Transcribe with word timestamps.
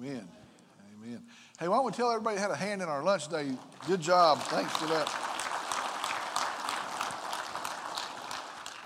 Amen. 0.00 0.28
Amen. 0.94 1.22
Hey, 1.58 1.66
why 1.66 1.76
don't 1.76 1.84
we 1.84 1.90
tell 1.90 2.10
everybody 2.12 2.38
had 2.38 2.52
a 2.52 2.56
hand 2.56 2.82
in 2.82 2.88
our 2.88 3.02
lunch 3.02 3.26
day? 3.28 3.50
Good 3.88 4.00
job. 4.00 4.38
Thanks 4.42 4.72
for 4.76 4.86
that. 4.86 5.06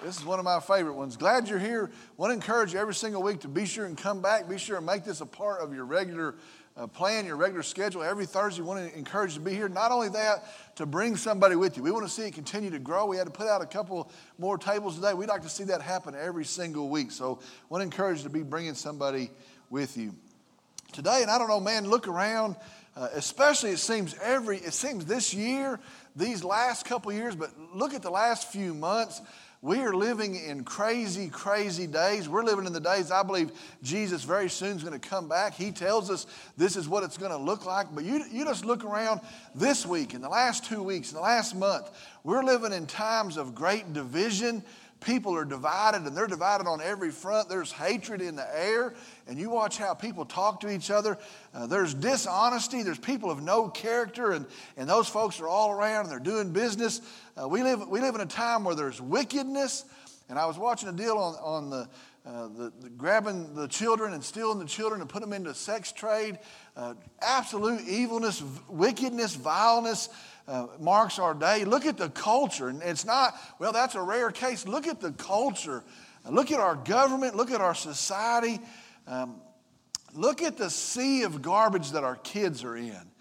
This 0.02 0.16
is 0.16 0.24
one 0.24 0.38
of 0.38 0.46
my 0.46 0.58
favorite 0.58 0.94
ones. 0.94 1.18
Glad 1.18 1.48
you're 1.48 1.58
here. 1.58 1.90
Want 2.16 2.30
to 2.30 2.34
encourage 2.34 2.72
you 2.72 2.78
every 2.78 2.94
single 2.94 3.22
week 3.22 3.40
to 3.40 3.48
be 3.48 3.66
sure 3.66 3.84
and 3.84 3.96
come 3.96 4.22
back. 4.22 4.48
Be 4.48 4.56
sure 4.56 4.78
and 4.78 4.86
make 4.86 5.04
this 5.04 5.20
a 5.20 5.26
part 5.26 5.60
of 5.60 5.74
your 5.74 5.84
regular 5.84 6.34
uh, 6.78 6.86
plan, 6.86 7.26
your 7.26 7.36
regular 7.36 7.62
schedule. 7.62 8.02
Every 8.02 8.24
Thursday, 8.24 8.62
want 8.62 8.90
to 8.90 8.98
encourage 8.98 9.32
you 9.32 9.40
to 9.40 9.44
be 9.44 9.54
here. 9.54 9.68
Not 9.68 9.92
only 9.92 10.08
that, 10.10 10.76
to 10.76 10.86
bring 10.86 11.16
somebody 11.16 11.56
with 11.56 11.76
you. 11.76 11.82
We 11.82 11.90
want 11.90 12.06
to 12.06 12.12
see 12.12 12.22
it 12.22 12.32
continue 12.32 12.70
to 12.70 12.78
grow. 12.78 13.04
We 13.04 13.18
had 13.18 13.26
to 13.26 13.32
put 13.32 13.48
out 13.48 13.60
a 13.60 13.66
couple 13.66 14.10
more 14.38 14.56
tables 14.56 14.94
today. 14.94 15.12
We'd 15.12 15.28
like 15.28 15.42
to 15.42 15.50
see 15.50 15.64
that 15.64 15.82
happen 15.82 16.14
every 16.14 16.46
single 16.46 16.88
week. 16.88 17.10
So, 17.10 17.38
want 17.68 17.82
to 17.82 17.84
encourage 17.84 18.18
you 18.18 18.24
to 18.24 18.30
be 18.30 18.42
bringing 18.42 18.72
somebody 18.72 19.30
with 19.68 19.98
you 19.98 20.14
today. 20.92 21.22
And 21.22 21.30
I 21.30 21.38
don't 21.38 21.48
know, 21.48 21.60
man, 21.60 21.88
look 21.88 22.08
around. 22.08 22.56
Uh, 22.94 23.08
especially, 23.14 23.70
it 23.70 23.78
seems 23.78 24.14
every 24.22 24.58
it 24.58 24.74
seems 24.74 25.06
this 25.06 25.32
year, 25.32 25.80
these 26.14 26.44
last 26.44 26.84
couple 26.84 27.10
years, 27.12 27.34
but 27.34 27.50
look 27.74 27.94
at 27.94 28.02
the 28.02 28.10
last 28.10 28.52
few 28.52 28.74
months. 28.74 29.22
We 29.62 29.78
are 29.78 29.94
living 29.94 30.34
in 30.34 30.64
crazy, 30.64 31.28
crazy 31.28 31.86
days. 31.86 32.28
We're 32.28 32.42
living 32.42 32.66
in 32.66 32.72
the 32.72 32.80
days 32.80 33.12
I 33.12 33.22
believe 33.22 33.52
Jesus 33.80 34.24
very 34.24 34.50
soon 34.50 34.76
is 34.76 34.82
going 34.82 34.98
to 34.98 35.08
come 35.08 35.28
back. 35.28 35.54
He 35.54 35.70
tells 35.70 36.10
us 36.10 36.26
this 36.56 36.74
is 36.74 36.88
what 36.88 37.04
it's 37.04 37.16
going 37.16 37.30
to 37.30 37.36
look 37.36 37.64
like. 37.64 37.86
But 37.94 38.02
you, 38.02 38.24
you 38.32 38.44
just 38.44 38.64
look 38.64 38.84
around 38.84 39.20
this 39.54 39.86
week, 39.86 40.14
in 40.14 40.20
the 40.20 40.28
last 40.28 40.64
two 40.64 40.82
weeks, 40.82 41.12
in 41.12 41.14
the 41.14 41.22
last 41.22 41.54
month, 41.54 41.90
we're 42.24 42.42
living 42.42 42.72
in 42.72 42.86
times 42.86 43.36
of 43.36 43.54
great 43.54 43.92
division. 43.92 44.64
People 45.04 45.34
are 45.34 45.44
divided 45.44 46.02
and 46.02 46.16
they're 46.16 46.26
divided 46.26 46.66
on 46.66 46.80
every 46.80 47.10
front. 47.10 47.48
There's 47.48 47.72
hatred 47.72 48.20
in 48.20 48.36
the 48.36 48.58
air, 48.58 48.94
and 49.26 49.38
you 49.38 49.50
watch 49.50 49.76
how 49.76 49.94
people 49.94 50.24
talk 50.24 50.60
to 50.60 50.70
each 50.70 50.90
other. 50.90 51.18
Uh, 51.52 51.66
there's 51.66 51.92
dishonesty. 51.92 52.82
There's 52.82 52.98
people 52.98 53.30
of 53.30 53.42
no 53.42 53.68
character, 53.68 54.30
and, 54.32 54.46
and 54.76 54.88
those 54.88 55.08
folks 55.08 55.40
are 55.40 55.48
all 55.48 55.70
around 55.70 56.04
and 56.04 56.12
they're 56.12 56.20
doing 56.20 56.52
business. 56.52 57.00
Uh, 57.40 57.48
we, 57.48 57.62
live, 57.62 57.88
we 57.88 58.00
live 58.00 58.14
in 58.14 58.20
a 58.20 58.26
time 58.26 58.64
where 58.64 58.74
there's 58.74 59.00
wickedness, 59.00 59.84
and 60.28 60.38
I 60.38 60.46
was 60.46 60.58
watching 60.58 60.88
a 60.88 60.92
deal 60.92 61.18
on, 61.18 61.34
on 61.34 61.70
the, 61.70 61.88
uh, 62.24 62.48
the, 62.48 62.72
the, 62.80 62.88
grabbing 62.90 63.54
the 63.54 63.66
children 63.66 64.12
and 64.12 64.22
stealing 64.22 64.60
the 64.60 64.64
children 64.64 65.00
and 65.00 65.10
put 65.10 65.20
them 65.20 65.32
into 65.32 65.52
sex 65.54 65.90
trade. 65.90 66.38
Uh, 66.76 66.94
absolute 67.20 67.80
evilness, 67.88 68.42
wickedness, 68.68 69.34
vileness 69.34 70.08
uh, 70.48 70.66
marks 70.80 71.18
our 71.18 71.34
day. 71.34 71.64
Look 71.64 71.86
at 71.86 71.96
the 71.96 72.10
culture. 72.10 72.68
And 72.68 72.82
it's 72.82 73.04
not, 73.04 73.34
well, 73.58 73.72
that's 73.72 73.94
a 73.94 74.02
rare 74.02 74.30
case. 74.30 74.66
Look 74.66 74.86
at 74.86 75.00
the 75.00 75.12
culture. 75.12 75.82
Look 76.28 76.50
at 76.50 76.60
our 76.60 76.76
government. 76.76 77.36
Look 77.36 77.50
at 77.50 77.60
our 77.60 77.74
society. 77.74 78.60
Um, 79.06 79.36
look 80.14 80.42
at 80.42 80.56
the 80.56 80.70
sea 80.70 81.22
of 81.22 81.42
garbage 81.42 81.92
that 81.92 82.04
our 82.04 82.16
kids 82.16 82.64
are 82.64 82.76
in. 82.76 83.12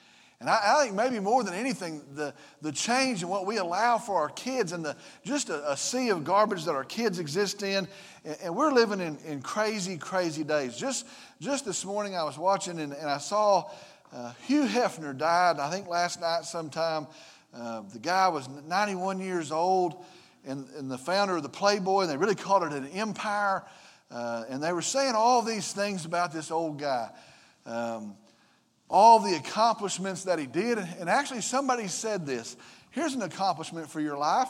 And 0.42 0.50
I, 0.50 0.60
I, 0.76 0.84
think 0.84 0.96
maybe 0.96 1.20
more 1.20 1.44
than 1.44 1.54
anything, 1.54 2.02
the, 2.16 2.34
the 2.64 2.72
change 2.72 3.22
in 3.22 3.30
what 3.30 3.46
we 3.46 3.58
allow 3.58 4.00
for 4.00 4.16
our 4.16 4.30
kids 4.30 4.72
and 4.72 4.84
the, 4.84 4.96
just 5.24 5.52
a, 5.52 5.72
a 5.72 5.78
sea 5.78 6.10
of 6.10 6.24
garbage 6.24 6.66
that 6.66 6.74
our 6.74 6.84
kids 6.84 7.20
exist 7.20 7.62
in. 7.62 7.88
And, 8.26 8.38
and 8.44 8.56
we're 8.56 8.72
living 8.72 9.00
in, 9.00 9.18
in 9.20 9.44
crazy, 9.44 9.98
crazy 9.98 10.44
days. 10.44 10.76
Just, 10.76 11.06
just 11.40 11.64
this 11.64 11.86
morning, 11.86 12.16
I 12.16 12.24
was 12.24 12.40
watching 12.40 12.80
and, 12.80 12.92
and 12.92 13.08
I 13.08 13.20
saw 13.20 13.70
uh, 14.14 14.34
Hugh 14.46 14.66
Hefner 14.66 15.18
died, 15.18 15.60
I 15.60 15.70
think 15.70 15.88
last 15.88 16.20
night 16.20 16.44
sometime. 16.44 17.08
Uh, 17.54 17.82
the 17.94 18.00
guy 18.00 18.28
was 18.30 18.48
91 18.68 19.20
years 19.20 19.52
old 19.52 20.04
and, 20.46 20.68
and 20.78 20.90
the 20.90 20.98
founder 20.98 21.38
of 21.38 21.44
the 21.44 21.50
Playboy, 21.50 22.02
and 22.02 22.10
they 22.10 22.18
really 22.18 22.36
called 22.36 22.64
it 22.64 22.74
an 22.74 22.88
empire. 22.88 23.64
Uh, 24.10 24.44
and 24.50 24.62
they 24.62 24.74
were 24.74 24.82
saying 24.82 25.14
all 25.16 25.42
these 25.42 25.72
things 25.72 26.06
about 26.06 26.34
this 26.34 26.52
old 26.52 26.80
guy. 26.80 27.10
Um, 27.66 28.16
all 28.90 29.20
the 29.20 29.36
accomplishments 29.36 30.26
that 30.26 30.38
he 30.38 30.46
did. 30.46 30.78
And 30.78 31.10
actually, 31.10 31.42
somebody 31.42 31.88
said 31.88 32.26
this 32.26 32.58
here's 32.92 33.14
an 33.14 33.22
accomplishment 33.22 33.90
for 33.90 34.02
your 34.02 34.18
life. 34.18 34.50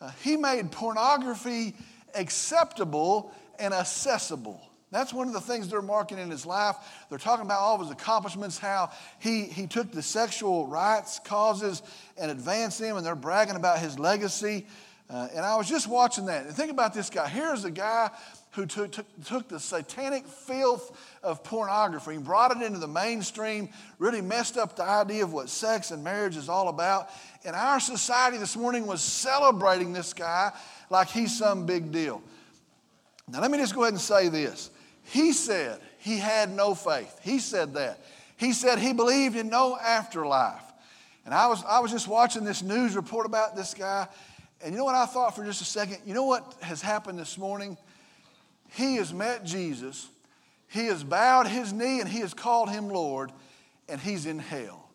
Uh, 0.00 0.10
he 0.22 0.36
made 0.36 0.70
pornography 0.70 1.74
acceptable 2.14 3.32
and 3.58 3.74
accessible. 3.74 4.60
That's 4.90 5.12
one 5.12 5.28
of 5.28 5.34
the 5.34 5.40
things 5.40 5.68
they're 5.68 5.82
marking 5.82 6.18
in 6.18 6.30
his 6.30 6.44
life. 6.44 6.76
They're 7.08 7.18
talking 7.18 7.46
about 7.46 7.60
all 7.60 7.76
of 7.76 7.80
his 7.82 7.90
accomplishments, 7.90 8.58
how 8.58 8.90
he, 9.20 9.44
he 9.44 9.66
took 9.66 9.92
the 9.92 10.02
sexual 10.02 10.66
rights 10.66 11.20
causes 11.24 11.82
and 12.18 12.30
advanced 12.30 12.80
them, 12.80 12.96
and 12.96 13.06
they're 13.06 13.14
bragging 13.14 13.54
about 13.54 13.78
his 13.78 13.98
legacy. 13.98 14.66
Uh, 15.08 15.28
and 15.34 15.44
I 15.44 15.56
was 15.56 15.68
just 15.68 15.88
watching 15.88 16.26
that. 16.26 16.46
And 16.46 16.54
think 16.54 16.70
about 16.70 16.92
this 16.92 17.10
guy. 17.10 17.28
Here's 17.28 17.64
a 17.64 17.70
guy 17.70 18.10
who 18.52 18.66
took, 18.66 18.90
took, 18.90 19.06
took, 19.24 19.48
the 19.48 19.60
satanic 19.60 20.26
filth 20.26 20.96
of 21.22 21.44
pornography 21.44 22.16
and 22.16 22.24
brought 22.24 22.56
it 22.56 22.62
into 22.62 22.80
the 22.80 22.88
mainstream, 22.88 23.68
really 24.00 24.20
messed 24.20 24.56
up 24.56 24.74
the 24.74 24.82
idea 24.82 25.22
of 25.22 25.32
what 25.32 25.48
sex 25.48 25.92
and 25.92 26.02
marriage 26.02 26.36
is 26.36 26.48
all 26.48 26.68
about. 26.68 27.10
And 27.44 27.54
our 27.54 27.78
society 27.78 28.38
this 28.38 28.56
morning 28.56 28.86
was 28.86 29.00
celebrating 29.00 29.92
this 29.92 30.12
guy 30.12 30.50
like 30.90 31.08
he's 31.08 31.36
some 31.36 31.64
big 31.64 31.92
deal. 31.92 32.22
Now, 33.28 33.40
let 33.40 33.52
me 33.52 33.58
just 33.58 33.74
go 33.74 33.82
ahead 33.82 33.92
and 33.92 34.00
say 34.00 34.28
this. 34.28 34.70
He 35.04 35.32
said 35.32 35.80
he 35.98 36.18
had 36.18 36.50
no 36.50 36.74
faith. 36.74 37.18
He 37.22 37.38
said 37.38 37.74
that. 37.74 38.00
He 38.36 38.52
said 38.52 38.78
he 38.78 38.92
believed 38.92 39.36
in 39.36 39.48
no 39.48 39.76
afterlife. 39.76 40.62
And 41.24 41.34
I 41.34 41.46
was, 41.46 41.62
I 41.64 41.80
was 41.80 41.90
just 41.90 42.08
watching 42.08 42.44
this 42.44 42.62
news 42.62 42.96
report 42.96 43.26
about 43.26 43.54
this 43.54 43.74
guy. 43.74 44.08
And 44.62 44.72
you 44.72 44.78
know 44.78 44.84
what 44.84 44.94
I 44.94 45.06
thought 45.06 45.36
for 45.36 45.44
just 45.44 45.60
a 45.62 45.64
second? 45.64 45.98
You 46.06 46.14
know 46.14 46.24
what 46.24 46.54
has 46.62 46.82
happened 46.82 47.18
this 47.18 47.36
morning? 47.38 47.76
He 48.72 48.96
has 48.96 49.12
met 49.12 49.44
Jesus. 49.44 50.08
He 50.68 50.86
has 50.86 51.02
bowed 51.02 51.46
his 51.46 51.72
knee 51.72 52.00
and 52.00 52.08
he 52.08 52.20
has 52.20 52.32
called 52.32 52.70
him 52.70 52.88
Lord, 52.88 53.32
and 53.88 54.00
he's 54.00 54.26
in 54.26 54.38
hell. 54.38 54.88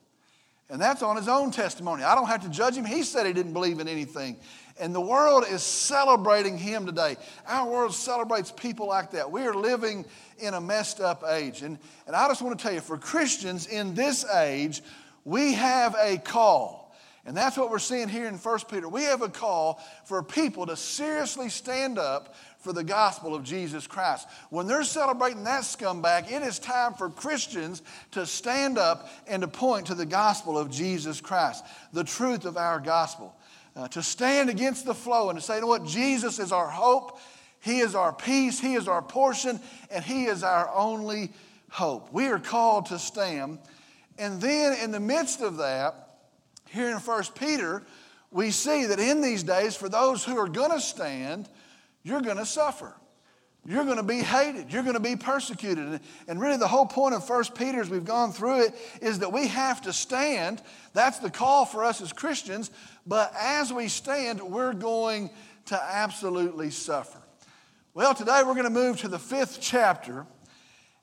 And 0.70 0.82
that's 0.82 1.04
on 1.04 1.16
his 1.16 1.28
own 1.28 1.52
testimony. 1.52 2.04
I 2.04 2.16
don't 2.16 2.28
have 2.28 2.42
to 2.44 2.50
judge 2.50 2.76
him. 2.76 2.86
He 2.86 3.04
said 3.04 3.26
he 3.26 3.34
didn't 3.34 3.54
believe 3.54 3.80
in 3.80 3.88
anything. 3.88 4.38
And 4.78 4.94
the 4.94 5.02
world 5.02 5.46
is 5.50 5.64
celebrating 5.64 6.58
him 6.58 6.86
today. 6.86 7.16
Our 7.48 7.70
world 7.70 7.94
celebrates 7.94 8.52
people 8.52 8.88
like 8.88 9.12
that. 9.12 9.32
We 9.32 9.44
are 9.44 9.54
living 9.54 10.06
in 10.38 10.54
a 10.54 10.60
messed 10.60 11.00
up 11.00 11.24
age. 11.30 11.62
And, 11.62 11.80
and 12.08 12.16
I 12.16 12.28
just 12.28 12.42
want 12.42 12.60
to 12.60 12.64
tell 12.64 12.74
you, 12.74 12.82
for 12.82 12.98
Christians 12.98 13.68
in 13.68 13.96
this 13.96 14.26
age, 14.30 14.82
we 15.24 15.54
have 15.54 15.96
a 15.98 16.18
call. 16.18 16.94
And 17.26 17.36
that's 17.36 17.58
what 17.58 17.72
we're 17.72 17.80
seeing 17.80 18.10
here 18.10 18.28
in 18.28 18.36
1 18.36 18.60
Peter. 18.70 18.88
We 18.88 19.04
have 19.04 19.22
a 19.22 19.30
call 19.30 19.82
for 20.04 20.22
people 20.22 20.66
to 20.68 20.76
seriously 20.76 21.50
stand 21.50 21.98
up 21.98 22.36
for 22.60 22.74
the 22.74 22.84
gospel 22.84 23.34
of 23.34 23.44
Jesus 23.44 23.88
Christ. 23.88 24.28
When 24.50 24.68
they're 24.68 24.84
celebrating 24.84 25.46
that 25.46 25.64
scumbag, 25.64 26.32
it 26.32 26.44
is 26.44 26.60
time 26.60 26.94
for 26.94 27.10
Christians 27.10 27.82
to 28.12 28.26
stand 28.26 28.78
up 28.78 29.10
and 29.26 29.42
to 29.42 29.48
point 29.48 29.88
to 29.88 29.96
the 29.96 30.06
gospel 30.06 30.58
of 30.58 30.70
Jesus 30.70 31.22
Christ, 31.22 31.64
the 31.94 32.04
truth 32.04 32.46
of 32.46 32.58
our 32.58 32.80
gospel 32.80 33.36
uh, 33.76 33.88
to 33.90 34.02
stand 34.02 34.50
against 34.50 34.86
the 34.86 34.94
flow 34.94 35.30
and 35.30 35.38
to 35.38 35.44
say, 35.44 35.56
you 35.56 35.62
know 35.62 35.68
what, 35.68 35.86
Jesus 35.86 36.40
is 36.40 36.52
our 36.52 36.70
hope, 36.70 37.20
He 37.60 37.80
is 37.80 37.96
our 37.96 38.14
peace, 38.14 38.60
He 38.60 38.76
is 38.76 38.88
our 38.88 39.02
portion, 39.02 39.60
and 39.90 40.04
He 40.04 40.26
is 40.26 40.44
our 40.44 40.70
only 40.74 41.32
hope. 41.70 42.12
We 42.14 42.28
are 42.28 42.40
called 42.40 42.88
to 42.88 43.00
stand. 43.00 43.60
And 44.18 44.40
then 44.40 44.78
in 44.82 44.92
the 44.92 45.00
midst 45.00 45.42
of 45.42 45.58
that, 45.58 46.20
here 46.70 46.90
in 46.90 46.98
1 46.98 47.24
Peter, 47.38 47.84
we 48.32 48.52
see 48.52 48.86
that 48.86 49.00
in 49.00 49.22
these 49.22 49.44
days, 49.44 49.76
for 49.76 49.90
those 49.90 50.24
who 50.24 50.38
are 50.38 50.48
going 50.48 50.72
to 50.72 50.80
stand, 50.80 51.50
you're 52.04 52.22
going 52.22 52.38
to 52.38 52.46
suffer. 52.46 52.94
You're 53.68 53.84
going 53.84 53.98
to 53.98 54.04
be 54.04 54.20
hated. 54.20 54.72
You're 54.72 54.84
going 54.84 54.94
to 54.94 55.00
be 55.00 55.16
persecuted. 55.16 56.00
And 56.28 56.40
really, 56.40 56.58
the 56.58 56.68
whole 56.68 56.86
point 56.86 57.16
of 57.16 57.28
1 57.28 57.44
Peter, 57.56 57.82
as 57.82 57.90
we've 57.90 58.06
gone 58.06 58.32
through 58.32 58.66
it, 58.66 58.76
is 59.02 59.20
that 59.20 59.34
we 59.34 59.48
have 59.48 59.82
to 59.84 59.94
stand. 59.94 60.62
That's 60.94 61.18
the 61.18 61.32
call 61.32 61.66
for 61.66 61.84
us 61.84 62.00
as 62.00 62.14
Christians. 62.14 62.70
But 63.08 63.34
as 63.40 63.74
we 63.74 63.88
stand, 63.88 64.40
we're 64.40 64.74
going 64.74 65.32
to 65.66 65.82
absolutely 65.82 66.70
suffer. 66.70 67.20
Well, 67.96 68.14
today 68.14 68.44
we're 68.46 68.54
going 68.54 68.66
to 68.66 68.70
move 68.70 69.00
to 69.00 69.08
the 69.08 69.18
fifth 69.18 69.58
chapter. 69.60 70.28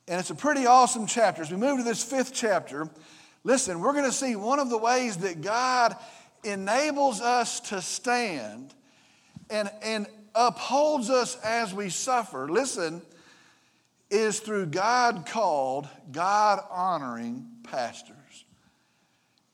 And 0.07 0.21
it's 0.21 0.31
a 0.31 0.35
pretty 0.35 0.67
awesome 0.67 1.07
chapter. 1.09 1.43
As 1.43 1.51
we 1.51 1.57
move 1.57 1.79
to 1.79 1.85
this 1.85 2.05
fifth 2.05 2.33
chapter, 2.33 2.89
listen, 3.43 3.81
we're 3.81 3.93
going 3.93 4.05
to 4.05 4.13
see 4.13 4.37
one 4.37 4.61
of 4.61 4.71
the 4.71 4.79
ways 4.79 5.17
that 5.19 5.41
God 5.41 5.97
enables 6.45 7.21
us 7.21 7.59
to 7.61 7.83
stand 7.83 8.73
and, 9.51 9.69
and 9.83 10.07
upholds 10.35 11.11
us 11.11 11.37
as 11.45 11.75
we 11.75 11.89
suffer, 11.89 12.49
listen, 12.49 13.03
is 14.11 14.41
through 14.41 14.67
God 14.67 15.27
called, 15.27 15.89
God 16.11 16.61
honoring 16.71 17.47
pastors. 17.65 18.17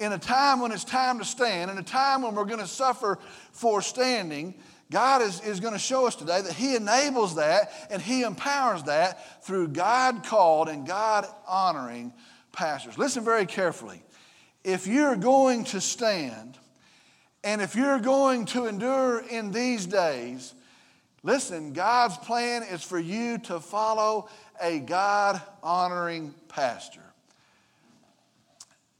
In 0.00 0.12
a 0.12 0.18
time 0.18 0.60
when 0.60 0.72
it's 0.72 0.84
time 0.84 1.18
to 1.18 1.24
stand, 1.24 1.70
in 1.70 1.78
a 1.78 1.82
time 1.82 2.22
when 2.22 2.34
we're 2.34 2.44
going 2.44 2.60
to 2.60 2.66
suffer 2.66 3.18
for 3.52 3.82
standing, 3.82 4.54
God 4.90 5.22
is, 5.22 5.40
is 5.40 5.60
going 5.60 5.74
to 5.74 5.78
show 5.78 6.06
us 6.06 6.14
today 6.14 6.40
that 6.40 6.52
He 6.52 6.74
enables 6.74 7.34
that 7.34 7.72
and 7.90 8.00
He 8.00 8.22
empowers 8.22 8.84
that 8.84 9.44
through 9.44 9.68
God 9.68 10.24
called 10.24 10.68
and 10.68 10.86
God 10.86 11.26
honoring 11.46 12.12
pastors. 12.52 12.96
Listen 12.96 13.24
very 13.24 13.46
carefully. 13.46 14.02
If 14.64 14.86
you're 14.86 15.16
going 15.16 15.64
to 15.64 15.80
stand, 15.80 16.58
and 17.44 17.60
if 17.62 17.76
you're 17.76 18.00
going 18.00 18.46
to 18.46 18.66
endure 18.66 19.20
in 19.20 19.52
these 19.52 19.86
days, 19.86 20.54
Listen, 21.28 21.74
God's 21.74 22.16
plan 22.16 22.62
is 22.62 22.82
for 22.82 22.98
you 22.98 23.36
to 23.40 23.60
follow 23.60 24.30
a 24.62 24.78
God 24.78 25.38
honoring 25.62 26.34
pastor. 26.48 27.02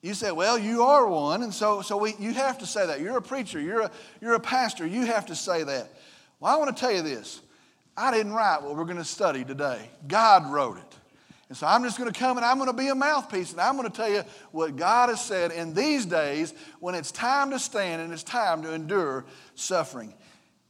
You 0.03 0.13
say, 0.13 0.31
well, 0.31 0.59
you 0.59 0.83
are 0.83 1.07
one, 1.09 1.43
and 1.43 1.55
so, 1.55 1.81
so 1.81 1.97
we, 1.97 2.15
you 2.19 2.35
have 2.35 2.59
to 2.59 2.67
say 2.67 2.87
that. 2.87 3.01
You're 3.01 3.17
a 3.17 3.23
preacher, 3.23 3.59
you're 3.59 3.81
a, 3.81 3.91
you're 4.21 4.35
a 4.35 4.41
pastor, 4.41 4.87
you 4.87 5.07
have 5.07 5.25
to 5.25 5.35
say 5.35 5.65
that. 5.65 5.91
Well, 6.39 6.55
I 6.55 6.59
want 6.59 6.77
to 6.77 6.79
tell 6.79 6.93
you 6.93 7.01
this. 7.01 7.41
I 7.97 8.11
didn't 8.11 8.35
write 8.35 8.63
what 8.63 8.77
we're 8.77 8.85
going 8.85 8.99
to 8.99 9.07
study 9.07 9.43
today. 9.43 9.89
God 10.07 10.53
wrote 10.53 10.77
it. 10.77 10.97
And 11.49 11.57
so 11.57 11.67
I'm 11.67 11.83
just 11.83 11.97
going 11.97 12.13
to 12.13 12.21
come 12.21 12.37
and 12.37 12.45
I'm 12.45 12.59
going 12.59 12.69
to 12.69 12.77
be 12.77 12.89
a 12.89 12.95
mouthpiece 12.95 13.53
and 13.53 13.61
I'm 13.63 13.79
going 13.79 13.91
to 13.91 13.97
tell 13.97 14.11
you 14.11 14.23
what 14.53 14.77
God 14.77 15.09
has 15.09 15.25
said 15.25 15.51
in 15.51 15.73
these 15.73 16.05
days 16.05 16.53
when 16.79 16.95
it's 16.95 17.11
time 17.11 17.53
to 17.53 17.59
stand 17.59 18.03
and 18.03 18.13
it's 18.13 18.23
time 18.23 18.61
to 18.65 18.75
endure 18.75 19.25
suffering. 19.55 20.13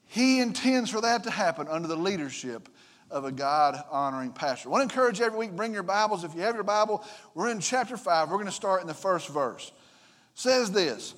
He 0.08 0.40
intends 0.40 0.90
for 0.90 1.02
that 1.02 1.24
to 1.24 1.30
happen 1.30 1.68
under 1.68 1.86
the 1.86 1.96
leadership 1.96 2.68
of 3.10 3.24
a 3.24 3.32
God 3.32 3.82
honoring 3.90 4.32
pastor. 4.32 4.68
I 4.68 4.72
want 4.72 4.88
to 4.88 4.94
encourage 4.94 5.18
you 5.18 5.26
every 5.26 5.38
week, 5.38 5.52
bring 5.52 5.72
your 5.72 5.82
Bibles. 5.82 6.24
If 6.24 6.34
you 6.34 6.40
have 6.42 6.54
your 6.54 6.64
Bible, 6.64 7.04
we're 7.34 7.50
in 7.50 7.60
chapter 7.60 7.96
5. 7.96 8.30
We're 8.30 8.36
going 8.36 8.46
to 8.46 8.52
start 8.52 8.80
in 8.80 8.86
the 8.86 8.94
first 8.94 9.28
verse. 9.28 9.68
It 9.68 10.40
says 10.40 10.72
this 10.72 11.14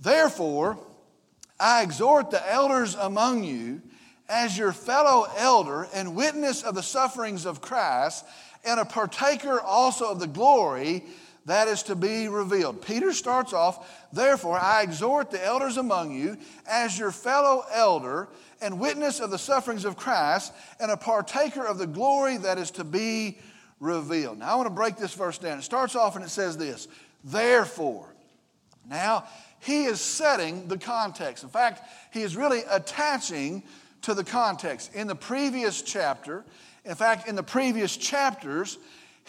Therefore, 0.00 0.78
I 1.58 1.82
exhort 1.82 2.30
the 2.30 2.50
elders 2.50 2.94
among 2.94 3.44
you 3.44 3.82
as 4.28 4.56
your 4.56 4.72
fellow 4.72 5.26
elder 5.36 5.88
and 5.92 6.14
witness 6.14 6.62
of 6.62 6.76
the 6.76 6.82
sufferings 6.82 7.44
of 7.44 7.60
Christ, 7.60 8.24
and 8.64 8.78
a 8.78 8.84
partaker 8.84 9.60
also 9.60 10.10
of 10.10 10.20
the 10.20 10.28
glory 10.28 11.04
that 11.50 11.68
is 11.68 11.82
to 11.84 11.96
be 11.96 12.28
revealed. 12.28 12.80
Peter 12.80 13.12
starts 13.12 13.52
off, 13.52 14.06
therefore, 14.12 14.58
I 14.58 14.82
exhort 14.82 15.30
the 15.30 15.44
elders 15.44 15.76
among 15.76 16.12
you 16.12 16.36
as 16.66 16.98
your 16.98 17.10
fellow 17.10 17.64
elder 17.72 18.28
and 18.62 18.78
witness 18.78 19.20
of 19.20 19.30
the 19.30 19.38
sufferings 19.38 19.84
of 19.84 19.96
Christ 19.96 20.52
and 20.78 20.90
a 20.90 20.96
partaker 20.96 21.66
of 21.66 21.78
the 21.78 21.86
glory 21.86 22.36
that 22.36 22.58
is 22.58 22.70
to 22.72 22.84
be 22.84 23.38
revealed. 23.80 24.38
Now, 24.38 24.52
I 24.52 24.54
want 24.54 24.68
to 24.68 24.74
break 24.74 24.96
this 24.96 25.14
verse 25.14 25.38
down. 25.38 25.58
It 25.58 25.62
starts 25.62 25.96
off 25.96 26.14
and 26.14 26.24
it 26.24 26.28
says 26.28 26.56
this 26.56 26.86
Therefore. 27.24 28.06
Now, 28.88 29.24
he 29.60 29.84
is 29.84 30.00
setting 30.00 30.68
the 30.68 30.78
context. 30.78 31.44
In 31.44 31.50
fact, 31.50 31.82
he 32.12 32.22
is 32.22 32.36
really 32.36 32.62
attaching 32.70 33.62
to 34.02 34.14
the 34.14 34.24
context. 34.24 34.94
In 34.94 35.06
the 35.06 35.14
previous 35.14 35.82
chapter, 35.82 36.44
in 36.84 36.94
fact, 36.94 37.28
in 37.28 37.34
the 37.34 37.42
previous 37.42 37.96
chapters, 37.96 38.78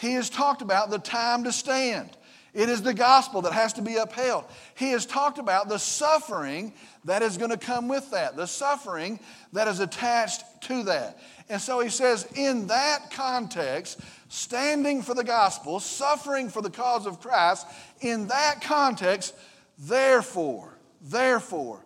he 0.02 0.14
has 0.14 0.28
talked 0.28 0.62
about 0.62 0.90
the 0.90 0.98
time 0.98 1.44
to 1.44 1.52
stand. 1.52 2.10
It 2.52 2.68
is 2.68 2.82
the 2.82 2.92
gospel 2.92 3.40
that 3.42 3.52
has 3.52 3.72
to 3.74 3.82
be 3.82 3.94
upheld. 3.96 4.44
He 4.74 4.90
has 4.90 5.06
talked 5.06 5.38
about 5.38 5.68
the 5.68 5.78
suffering 5.78 6.72
that 7.04 7.22
is 7.22 7.38
going 7.38 7.52
to 7.52 7.56
come 7.56 7.86
with 7.86 8.10
that, 8.10 8.34
the 8.34 8.46
suffering 8.46 9.20
that 9.52 9.68
is 9.68 9.78
attached 9.78 10.42
to 10.62 10.82
that. 10.82 11.20
And 11.48 11.60
so 11.60 11.78
he 11.78 11.88
says, 11.88 12.26
in 12.34 12.66
that 12.66 13.12
context, 13.12 14.00
standing 14.28 15.02
for 15.02 15.14
the 15.14 15.22
gospel, 15.22 15.78
suffering 15.78 16.48
for 16.48 16.62
the 16.62 16.70
cause 16.70 17.06
of 17.06 17.20
Christ, 17.20 17.68
in 18.00 18.26
that 18.26 18.60
context, 18.60 19.36
therefore, 19.78 20.76
therefore, 21.00 21.78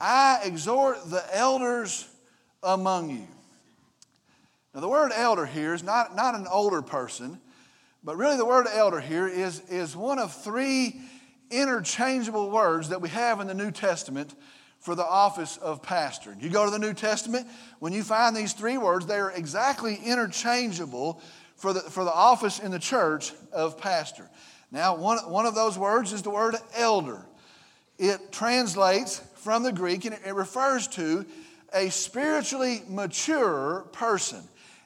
I 0.00 0.40
exhort 0.44 1.10
the 1.10 1.22
elders 1.36 2.08
among 2.62 3.10
you. 3.10 3.33
Now, 4.74 4.80
the 4.80 4.88
word 4.88 5.12
elder 5.14 5.46
here 5.46 5.72
is 5.72 5.84
not, 5.84 6.16
not 6.16 6.34
an 6.34 6.48
older 6.50 6.82
person, 6.82 7.40
but 8.02 8.16
really 8.16 8.36
the 8.36 8.44
word 8.44 8.66
elder 8.66 9.00
here 9.00 9.28
is, 9.28 9.60
is 9.70 9.96
one 9.96 10.18
of 10.18 10.34
three 10.34 11.00
interchangeable 11.50 12.50
words 12.50 12.88
that 12.88 13.00
we 13.00 13.08
have 13.10 13.40
in 13.40 13.46
the 13.46 13.54
New 13.54 13.70
Testament 13.70 14.34
for 14.80 14.96
the 14.96 15.06
office 15.06 15.56
of 15.58 15.80
pastor. 15.80 16.36
You 16.40 16.50
go 16.50 16.64
to 16.64 16.70
the 16.72 16.80
New 16.80 16.92
Testament, 16.92 17.46
when 17.78 17.92
you 17.92 18.02
find 18.02 18.36
these 18.36 18.52
three 18.52 18.76
words, 18.76 19.06
they 19.06 19.16
are 19.16 19.30
exactly 19.30 19.98
interchangeable 20.04 21.22
for 21.54 21.72
the, 21.72 21.80
for 21.80 22.04
the 22.04 22.12
office 22.12 22.58
in 22.58 22.72
the 22.72 22.80
church 22.80 23.32
of 23.52 23.78
pastor. 23.78 24.28
Now, 24.72 24.96
one, 24.96 25.18
one 25.30 25.46
of 25.46 25.54
those 25.54 25.78
words 25.78 26.12
is 26.12 26.22
the 26.22 26.30
word 26.30 26.56
elder. 26.76 27.24
It 27.96 28.32
translates 28.32 29.20
from 29.36 29.62
the 29.62 29.72
Greek 29.72 30.04
and 30.04 30.18
it 30.26 30.34
refers 30.34 30.88
to 30.88 31.24
a 31.72 31.90
spiritually 31.90 32.82
mature 32.88 33.86
person. 33.92 34.42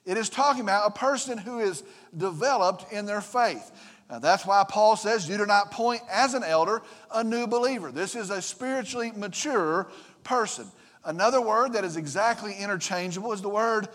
It 0.08 0.16
is 0.16 0.31
talking 0.31 0.62
about 0.62 0.88
a 0.88 0.99
person 0.99 1.37
who 1.37 1.60
is 1.60 1.84
developed 2.16 2.90
in 2.90 3.05
their 3.05 3.20
faith. 3.20 3.70
Now, 4.08 4.19
that's 4.19 4.46
why 4.46 4.64
Paul 4.66 4.96
says, 4.96 5.28
You 5.28 5.37
do 5.37 5.44
not 5.44 5.70
point 5.70 6.00
as 6.10 6.32
an 6.32 6.43
elder 6.43 6.81
a 7.12 7.22
new 7.22 7.46
believer. 7.46 7.93
This 7.93 8.16
is 8.16 8.31
a 8.31 8.40
spiritually 8.40 9.12
mature 9.14 9.87
person. 10.25 10.64
Another 11.05 11.43
word 11.43 11.75
that 11.75 11.84
is 11.84 11.99
exactly 11.99 12.55
interchangeable 12.55 13.34
is 13.34 13.43
the 13.43 13.50
word 13.50 13.88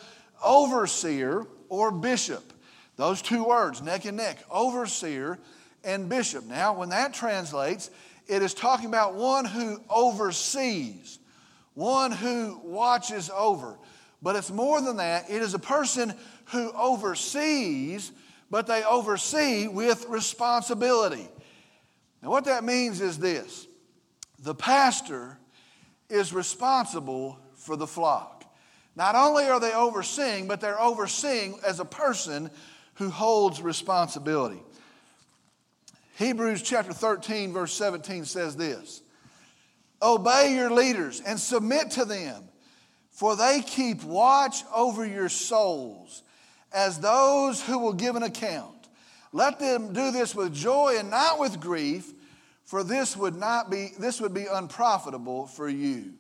overseer 0.44 1.48
or 1.68 1.90
bishop. 1.90 2.54
Those 2.96 3.24
two 3.24 3.44
words, 3.44 3.82
neck 3.82 4.06
and 4.06 4.18
neck, 4.18 4.38
overseer 4.52 5.40
and 5.84 6.08
bishop. 6.08 6.46
Now, 6.46 6.78
when 6.78 6.90
that 6.90 7.16
translates, 7.16 7.90
it 8.28 8.44
is 8.44 8.54
talking 8.54 8.86
about 8.86 9.16
one 9.16 9.46
who 9.46 9.82
oversees, 9.90 11.18
one 11.74 12.12
who 12.12 12.62
watches 12.64 13.32
over, 13.36 13.80
but 14.24 14.38
it's 14.38 14.50
more 14.50 14.82
than 14.82 14.96
that. 14.98 15.30
It 15.30 15.42
is 15.42 15.54
a 15.54 15.60
person 15.60 16.14
who 16.46 16.72
oversees, 16.72 18.14
but 18.50 18.66
they 18.66 18.84
oversee 18.84 19.68
with 19.68 20.08
responsibility. 20.08 21.28
Now, 22.22 22.30
what 22.30 22.46
that 22.46 22.64
means 22.64 23.02
is 23.02 23.20
this 23.20 23.68
the 24.40 24.56
pastor 24.56 25.38
is 26.10 26.34
responsible 26.34 27.38
for 27.56 27.76
the 27.76 27.86
flock. 27.86 28.46
Not 28.96 29.16
only 29.16 29.46
are 29.46 29.60
they 29.60 29.74
overseeing, 29.74 30.48
but 30.48 30.62
they're 30.62 30.80
overseeing 30.80 31.60
as 31.66 31.80
a 31.80 31.86
person 31.86 32.50
who 32.96 33.10
holds 33.10 33.62
responsibility. 33.62 34.62
Hebrews 36.18 36.62
chapter 36.62 36.94
13, 36.94 37.52
verse 37.52 37.74
17 37.74 38.24
says 38.24 38.56
this 38.56 39.02
Obey 40.02 40.54
your 40.56 40.72
leaders 40.72 41.20
and 41.20 41.38
submit 41.38 41.92
to 41.92 42.06
them 42.06 42.44
for 43.14 43.36
they 43.36 43.62
keep 43.62 44.04
watch 44.04 44.64
over 44.76 45.06
your 45.06 45.30
souls 45.30 46.24
as 46.74 47.00
those 47.00 47.62
who 47.62 47.78
will 47.78 47.94
give 47.94 48.16
an 48.16 48.24
account. 48.24 48.90
Let 49.32 49.60
them 49.60 49.94
do 49.94 50.12
this 50.12 50.36
with 50.36 50.54
joy 50.54 50.96
and 50.98 51.12
not 51.12 51.40
with 51.40 51.60
grief, 51.60 52.12
for 52.66 52.84
this 52.84 53.16
would 53.16 53.36
not 53.36 53.70
be 53.70 53.92
this 54.00 54.20
would 54.20 54.34
be 54.34 54.48
unprofitable 54.52 55.46
for 55.48 55.70
you. 55.70 56.14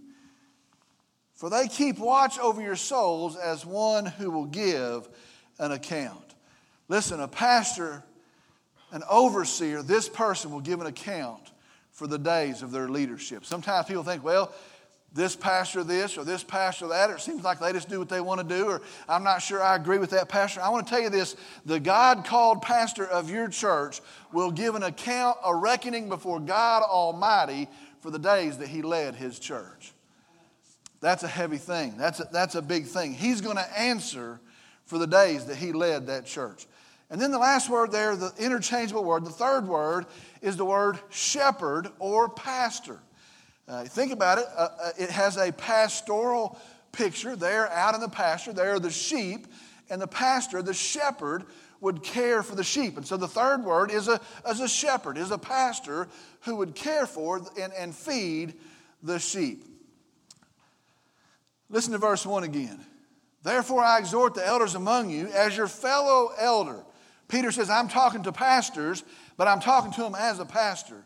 For 1.33 1.49
they 1.49 1.67
keep 1.67 1.97
watch 1.97 2.39
over 2.39 2.61
your 2.61 2.75
souls 2.75 3.35
as 3.35 3.65
one 3.65 4.05
who 4.05 4.29
will 4.29 4.45
give 4.45 5.09
an 5.59 5.71
account. 5.71 6.35
Listen, 6.89 7.19
a 7.19 7.27
pastor, 7.27 8.03
an 8.91 9.01
overseer, 9.09 9.81
this 9.81 10.07
person 10.07 10.51
will 10.51 10.61
give 10.61 10.79
an 10.79 10.87
account 10.87 11.51
for 11.91 12.07
the 12.07 12.19
days 12.19 12.61
of 12.61 12.71
their 12.71 12.87
leadership. 12.87 13.45
Sometimes 13.45 13.87
people 13.87 14.03
think, 14.03 14.23
well, 14.23 14.53
this 15.13 15.35
pastor 15.35 15.83
this 15.83 16.17
or 16.17 16.23
this 16.23 16.43
pastor 16.43 16.87
that, 16.87 17.09
or 17.09 17.15
it 17.15 17.21
seems 17.21 17.43
like 17.43 17.59
they 17.59 17.71
just 17.71 17.87
do 17.87 17.99
what 17.99 18.09
they 18.09 18.21
want 18.21 18.41
to 18.41 18.55
do, 18.55 18.65
or 18.65 18.81
I'm 19.07 19.23
not 19.23 19.41
sure 19.41 19.61
I 19.61 19.75
agree 19.75 19.99
with 19.99 20.09
that 20.09 20.27
pastor. 20.27 20.61
I 20.61 20.69
want 20.69 20.87
to 20.87 20.89
tell 20.89 21.01
you 21.01 21.09
this 21.09 21.35
the 21.65 21.79
God 21.79 22.25
called 22.25 22.61
pastor 22.61 23.05
of 23.05 23.29
your 23.29 23.47
church 23.47 24.01
will 24.31 24.51
give 24.51 24.75
an 24.75 24.83
account, 24.83 25.37
a 25.45 25.55
reckoning 25.55 26.09
before 26.09 26.39
God 26.39 26.81
Almighty 26.83 27.67
for 28.01 28.09
the 28.09 28.19
days 28.19 28.57
that 28.57 28.67
he 28.67 28.81
led 28.81 29.15
his 29.15 29.39
church. 29.39 29.93
That's 30.99 31.23
a 31.23 31.27
heavy 31.27 31.57
thing, 31.57 31.95
that's 31.97 32.19
a, 32.19 32.27
that's 32.31 32.55
a 32.55 32.61
big 32.61 32.85
thing. 32.85 33.13
He's 33.13 33.41
going 33.41 33.57
to 33.57 33.79
answer 33.79 34.39
for 34.85 34.97
the 34.97 35.07
days 35.07 35.45
that 35.45 35.57
he 35.57 35.71
led 35.73 36.07
that 36.07 36.25
church. 36.25 36.65
And 37.09 37.21
then 37.21 37.31
the 37.31 37.37
last 37.37 37.69
word 37.69 37.91
there, 37.91 38.15
the 38.15 38.33
interchangeable 38.39 39.03
word, 39.03 39.23
the 39.23 39.29
third 39.29 39.67
word, 39.67 40.07
is 40.41 40.57
the 40.57 40.65
word 40.65 40.97
shepherd 41.09 41.89
or 41.99 42.27
pastor. 42.27 42.99
Uh, 43.67 43.83
think 43.85 44.11
about 44.11 44.39
it, 44.39 44.45
uh, 44.55 44.67
uh, 44.81 44.91
it 44.97 45.09
has 45.09 45.37
a 45.37 45.51
pastoral 45.51 46.59
picture. 46.91 47.35
They're 47.35 47.69
out 47.71 47.95
in 47.95 48.01
the 48.01 48.09
pasture, 48.09 48.53
they 48.53 48.67
are 48.67 48.79
the 48.79 48.91
sheep, 48.91 49.47
and 49.89 50.01
the 50.01 50.07
pastor, 50.07 50.61
the 50.61 50.73
shepherd, 50.73 51.45
would 51.79 52.03
care 52.03 52.43
for 52.43 52.55
the 52.55 52.63
sheep. 52.63 52.95
And 52.97 53.05
so 53.05 53.17
the 53.17 53.27
third 53.27 53.63
word 53.63 53.91
is 53.91 54.07
a, 54.07 54.19
as 54.45 54.61
a 54.61 54.67
shepherd, 54.67 55.17
is 55.17 55.31
a 55.31 55.37
pastor 55.37 56.07
who 56.41 56.55
would 56.57 56.75
care 56.75 57.05
for 57.05 57.41
and, 57.59 57.73
and 57.73 57.93
feed 57.93 58.53
the 59.01 59.19
sheep. 59.19 59.65
Listen 61.69 61.91
to 61.91 61.97
verse 61.97 62.25
1 62.25 62.43
again. 62.43 62.79
Therefore, 63.43 63.83
I 63.83 63.99
exhort 63.99 64.33
the 64.33 64.45
elders 64.45 64.75
among 64.75 65.09
you 65.09 65.27
as 65.27 65.57
your 65.57 65.67
fellow 65.67 66.31
elder. 66.37 66.83
Peter 67.27 67.51
says, 67.51 67.69
I'm 67.69 67.89
talking 67.89 68.23
to 68.23 68.31
pastors, 68.31 69.03
but 69.35 69.49
I'm 69.49 69.59
talking 69.59 69.91
to 69.93 70.01
them 70.01 70.15
as 70.15 70.39
a 70.39 70.45
pastor 70.45 71.03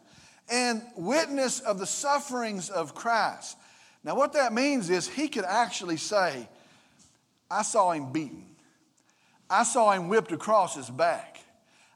and 0.49 0.81
witness 0.95 1.59
of 1.59 1.79
the 1.79 1.85
sufferings 1.85 2.69
of 2.69 2.95
Christ. 2.95 3.57
Now, 4.03 4.15
what 4.15 4.33
that 4.33 4.53
means 4.53 4.89
is 4.89 5.07
he 5.07 5.27
could 5.27 5.45
actually 5.45 5.97
say, 5.97 6.47
I 7.49 7.63
saw 7.63 7.91
him 7.91 8.11
beaten. 8.11 8.45
I 9.49 9.63
saw 9.63 9.91
him 9.91 10.09
whipped 10.09 10.31
across 10.31 10.75
his 10.75 10.89
back. 10.89 11.39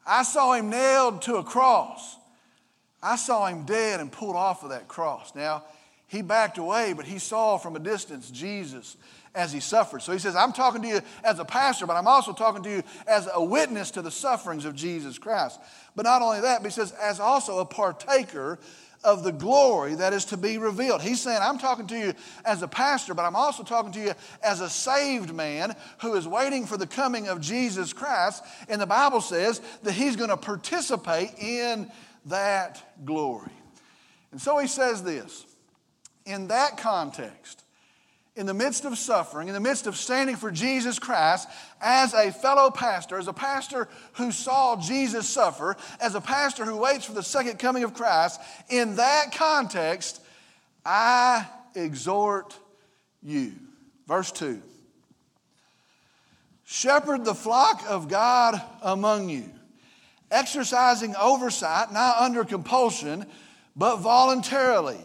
I 0.06 0.24
saw 0.24 0.54
him 0.54 0.70
nailed 0.70 1.22
to 1.24 1.36
a 1.36 1.44
cross. 1.44 2.18
I 3.04 3.16
saw 3.16 3.48
him 3.48 3.66
dead 3.66 4.00
and 4.00 4.12
pulled 4.12 4.36
off 4.36 4.64
of 4.64 4.70
that 4.70 4.88
cross. 4.88 5.34
Now, 5.36 5.64
he 6.08 6.22
backed 6.22 6.58
away, 6.58 6.94
but 6.94 7.06
he 7.06 7.20
saw 7.20 7.58
from 7.58 7.76
a 7.76 7.80
distance 7.80 8.30
Jesus 8.30 8.98
as 9.34 9.52
he 9.52 9.60
suffered. 9.60 10.02
So 10.02 10.12
he 10.12 10.20
says, 10.20 10.36
I'm 10.36 10.54
talking 10.54 10.82
to 10.82 10.88
you 10.88 11.02
as 11.24 11.40
a 11.40 11.46
pastor, 11.46 11.86
but 11.86 11.96
I'm 11.96 12.08
also 12.08 12.34
talking 12.34 12.64
to 12.64 12.70
you 12.70 12.84
as 13.08 13.30
a 13.34 13.44
witness 13.44 13.92
to 13.92 14.02
the 14.02 14.12
sufferings 14.12 14.66
of 14.66 14.76
Jesus 14.76 15.18
Christ. 15.18 15.60
But 15.96 16.04
not 16.04 16.22
only 16.22 16.42
that, 16.42 16.62
but 16.62 16.72
he 16.72 16.74
says, 16.74 16.92
as 16.94 17.20
also 17.20 17.60
a 17.60 17.66
partaker 17.66 18.60
of 19.04 19.24
the 19.24 19.32
glory 19.32 19.96
that 19.96 20.14
is 20.14 20.26
to 20.26 20.38
be 20.38 20.58
revealed. 20.58 21.02
He's 21.02 21.22
saying, 21.22 21.40
I'm 21.42 21.58
talking 21.58 21.88
to 21.88 21.98
you 21.98 22.14
as 22.46 22.62
a 22.62 22.68
pastor, 22.68 23.14
but 23.14 23.24
I'm 23.24 23.36
also 23.36 23.64
talking 23.64 23.92
to 23.94 24.00
you 24.00 24.14
as 24.44 24.62
a 24.62 24.70
saved 24.70 25.34
man 25.34 25.76
who 26.02 26.14
is 26.16 26.28
waiting 26.28 26.66
for 26.66 26.78
the 26.78 26.88
coming 26.88 27.28
of 27.28 27.42
Jesus 27.42 27.94
Christ. 27.94 28.44
And 28.70 28.80
the 28.80 28.86
Bible 28.86 29.22
says 29.22 29.62
that 29.84 29.94
he's 29.94 30.16
going 30.16 30.30
to 30.30 30.38
participate 30.38 31.32
in 31.40 31.92
that 32.26 32.96
glory. 33.04 33.52
And 34.32 34.40
so 34.40 34.58
he 34.60 34.68
says 34.68 35.04
this 35.04 35.46
in 36.26 36.50
that 36.50 36.78
context, 36.78 37.64
in 38.36 38.46
the 38.46 38.54
midst 38.54 38.86
of 38.86 38.98
suffering, 38.98 39.50
in 39.50 39.54
the 39.54 39.60
midst 39.60 39.88
of 39.88 39.98
standing 39.98 40.38
for 40.38 40.52
Jesus 40.52 41.00
Christ, 41.00 41.50
as 41.82 42.14
a 42.14 42.32
fellow 42.32 42.72
pastor, 42.72 43.18
as 43.18 43.28
a 43.28 43.34
pastor 43.34 43.90
who 44.14 44.32
saw 44.32 44.80
Jesus 44.80 45.28
suffer, 45.28 45.76
as 46.00 46.16
a 46.16 46.22
pastor 46.22 46.64
who 46.64 46.78
waits 46.78 47.06
for 47.06 47.14
the 47.14 47.24
second 47.24 47.60
coming 47.60 47.84
of 47.84 47.94
Christ, 47.94 48.40
in 48.70 48.96
that 48.96 49.34
context, 49.34 50.22
I 50.86 51.46
exhort 51.76 52.58
you. 53.22 53.54
Verse 54.08 54.32
2 54.32 54.62
Shepherd 56.64 57.26
the 57.26 57.36
flock 57.36 57.84
of 57.90 58.08
God 58.08 58.62
among 58.82 59.28
you, 59.28 59.50
exercising 60.32 61.16
oversight, 61.18 61.92
not 61.92 62.18
under 62.18 62.46
compulsion, 62.46 63.26
but 63.76 63.98
voluntarily 63.98 64.98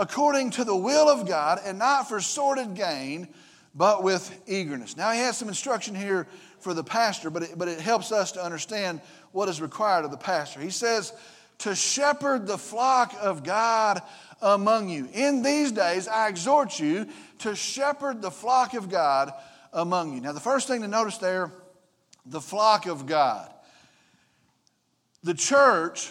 according 0.00 0.50
to 0.50 0.64
the 0.64 0.74
will 0.74 1.10
of 1.10 1.28
God 1.28 1.60
and 1.62 1.78
not 1.78 2.08
for 2.08 2.20
sordid 2.20 2.74
gain, 2.74 3.28
but 3.74 4.02
with 4.02 4.42
eagerness. 4.48 4.96
Now, 4.96 5.10
he 5.10 5.20
has 5.20 5.36
some 5.36 5.48
instruction 5.48 5.94
here 5.94 6.26
for 6.60 6.72
the 6.72 6.82
pastor, 6.82 7.28
but 7.28 7.42
it, 7.42 7.58
but 7.58 7.68
it 7.68 7.78
helps 7.78 8.10
us 8.10 8.32
to 8.32 8.42
understand 8.42 9.02
what 9.32 9.50
is 9.50 9.60
required 9.60 10.06
of 10.06 10.10
the 10.10 10.16
pastor. 10.16 10.58
He 10.58 10.70
says, 10.70 11.12
to 11.58 11.74
shepherd 11.74 12.46
the 12.46 12.56
flock 12.56 13.14
of 13.20 13.44
God 13.44 14.00
among 14.40 14.88
you. 14.88 15.06
In 15.12 15.42
these 15.42 15.70
days, 15.70 16.08
I 16.08 16.28
exhort 16.28 16.80
you 16.80 17.06
to 17.40 17.54
shepherd 17.54 18.22
the 18.22 18.30
flock 18.30 18.72
of 18.72 18.88
God 18.88 19.30
among 19.70 20.14
you. 20.14 20.22
Now, 20.22 20.32
the 20.32 20.40
first 20.40 20.66
thing 20.66 20.80
to 20.80 20.88
notice 20.88 21.18
there, 21.18 21.52
the 22.24 22.40
flock 22.40 22.86
of 22.86 23.04
God. 23.04 23.52
The 25.22 25.34
church, 25.34 26.10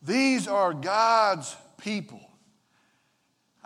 these 0.00 0.46
are 0.46 0.72
God's 0.72 1.56
people. 1.78 2.20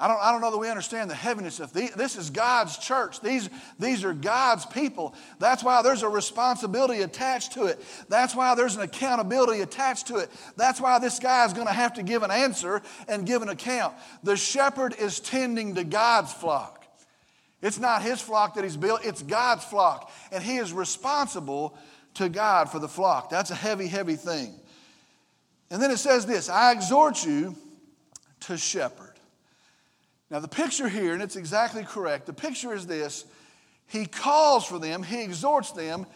I 0.00 0.07
don't, 0.07 0.21
I 0.21 0.31
don't 0.31 0.40
know 0.40 0.52
that 0.52 0.59
we 0.59 0.71
understand 0.71 1.11
the 1.11 1.14
heaviness 1.14 1.59
of 1.59 1.73
the, 1.73 1.90
this 1.97 2.17
is 2.17 2.31
God's 2.31 2.78
church. 2.78 3.21
These, 3.21 3.50
these 3.81 4.05
are 4.05 4.12
God's 4.12 4.64
people. 4.64 5.12
That's 5.40 5.64
why 5.64 5.83
there's 5.83 6.05
a 6.05 6.09
responsibility 6.09 7.02
attached 7.02 7.55
to 7.55 7.64
it. 7.64 7.85
That's 8.09 8.33
why 8.33 8.55
there's 8.55 8.76
an 8.76 8.83
accountability 8.83 9.61
attached 9.61 10.07
to 10.09 10.19
it. 10.19 10.31
That's 10.57 10.81
why 10.81 11.00
this 11.00 11.19
guy 11.19 11.45
is 11.47 11.52
going 11.52 11.67
to 11.67 11.73
have 11.73 11.95
to 11.95 12.05
give 12.05 12.23
an 12.23 12.31
answer 12.31 12.81
and 13.09 13.26
give 13.26 13.43
an 13.43 13.49
account. 13.49 13.95
The 14.23 14.37
shepherd 14.37 14.95
is 15.00 15.19
tending 15.19 15.75
to 15.75 15.83
God's 15.83 16.33
flock. 16.33 16.87
It's 17.61 17.81
not 17.81 18.02
his 18.02 18.21
flock 18.21 18.55
that 18.55 18.62
he's 18.62 18.76
built, 18.76 19.05
it's 19.05 19.23
God's 19.23 19.64
flock. 19.64 20.12
And 20.31 20.45
he 20.45 20.59
is 20.59 20.73
responsible 20.73 21.76
to 22.14 22.28
God 22.28 22.71
for 22.71 22.78
the 22.78 22.88
flock. 22.88 23.31
That's 23.31 23.50
a 23.50 23.57
heavy, 23.57 23.88
heavy 23.88 24.14
thing. 24.14 24.55
And 25.71 25.83
then 25.83 25.90
it 25.90 25.99
says 25.99 26.25
this 26.25 26.49
I 26.49 26.71
exhort 26.71 27.25
you 27.25 27.57
to 28.40 28.57
shepherd. 28.57 29.08
Now, 30.30 30.40
the 30.40 30.49
picture 30.49 30.88
here, 30.88 31.14
and 31.14 31.23
it's 31.23 31.37
exactly 31.37 31.85
correct, 31.85 32.26
the 32.26 32.32
picture 32.32 32.75
is 32.75 32.87
this 32.87 33.25
He 33.87 34.06
calls 34.06 34.64
for 34.64 34.78
them, 34.78 35.02
He 35.02 35.23
exhorts 35.23 35.73
them 35.73 36.06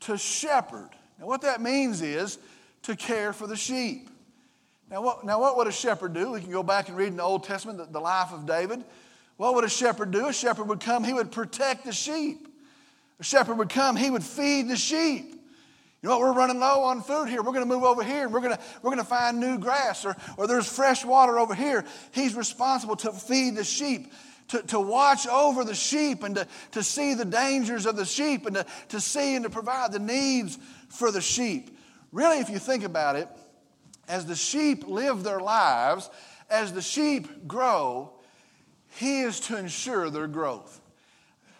to 0.00 0.16
shepherd. 0.16 0.90
Now, 1.18 1.26
what 1.26 1.42
that 1.42 1.60
means 1.60 2.02
is 2.02 2.38
to 2.82 2.96
care 2.96 3.32
for 3.32 3.46
the 3.46 3.56
sheep. 3.56 4.08
Now 4.90 5.02
what, 5.02 5.24
now, 5.24 5.40
what 5.40 5.56
would 5.56 5.66
a 5.66 5.72
shepherd 5.72 6.14
do? 6.14 6.32
We 6.32 6.40
can 6.40 6.50
go 6.50 6.62
back 6.62 6.88
and 6.88 6.96
read 6.96 7.08
in 7.08 7.16
the 7.16 7.22
Old 7.22 7.44
Testament 7.44 7.78
the, 7.78 7.84
the 7.84 8.00
life 8.00 8.32
of 8.32 8.46
David. 8.46 8.84
What 9.36 9.54
would 9.54 9.64
a 9.64 9.68
shepherd 9.68 10.10
do? 10.10 10.26
A 10.26 10.32
shepherd 10.32 10.68
would 10.68 10.80
come, 10.80 11.04
he 11.04 11.12
would 11.12 11.30
protect 11.30 11.84
the 11.84 11.92
sheep. 11.92 12.48
A 13.20 13.24
shepherd 13.24 13.58
would 13.58 13.68
come, 13.68 13.96
he 13.96 14.10
would 14.10 14.24
feed 14.24 14.68
the 14.68 14.76
sheep. 14.76 15.37
You 16.02 16.08
know 16.08 16.18
what? 16.18 16.28
We're 16.28 16.38
running 16.38 16.60
low 16.60 16.84
on 16.84 17.02
food 17.02 17.28
here. 17.28 17.42
We're 17.42 17.52
going 17.52 17.68
to 17.68 17.74
move 17.74 17.82
over 17.82 18.04
here 18.04 18.24
and 18.24 18.32
we're 18.32 18.40
going 18.40 18.56
to, 18.56 18.62
we're 18.82 18.90
going 18.90 19.02
to 19.02 19.08
find 19.08 19.40
new 19.40 19.58
grass 19.58 20.04
or, 20.04 20.16
or 20.36 20.46
there's 20.46 20.68
fresh 20.68 21.04
water 21.04 21.38
over 21.38 21.54
here. 21.54 21.84
He's 22.12 22.36
responsible 22.36 22.94
to 22.96 23.12
feed 23.12 23.56
the 23.56 23.64
sheep, 23.64 24.12
to, 24.48 24.62
to 24.62 24.78
watch 24.78 25.26
over 25.26 25.64
the 25.64 25.74
sheep 25.74 26.22
and 26.22 26.36
to, 26.36 26.46
to 26.72 26.84
see 26.84 27.14
the 27.14 27.24
dangers 27.24 27.84
of 27.84 27.96
the 27.96 28.04
sheep 28.04 28.46
and 28.46 28.56
to, 28.56 28.66
to 28.90 29.00
see 29.00 29.34
and 29.34 29.44
to 29.44 29.50
provide 29.50 29.90
the 29.90 29.98
needs 29.98 30.56
for 30.88 31.10
the 31.10 31.20
sheep. 31.20 31.76
Really, 32.12 32.38
if 32.38 32.48
you 32.48 32.60
think 32.60 32.84
about 32.84 33.16
it, 33.16 33.28
as 34.08 34.24
the 34.24 34.36
sheep 34.36 34.86
live 34.86 35.24
their 35.24 35.40
lives, 35.40 36.08
as 36.48 36.72
the 36.72 36.80
sheep 36.80 37.48
grow, 37.48 38.12
he 38.92 39.20
is 39.22 39.40
to 39.40 39.58
ensure 39.58 40.10
their 40.10 40.28
growth. 40.28 40.80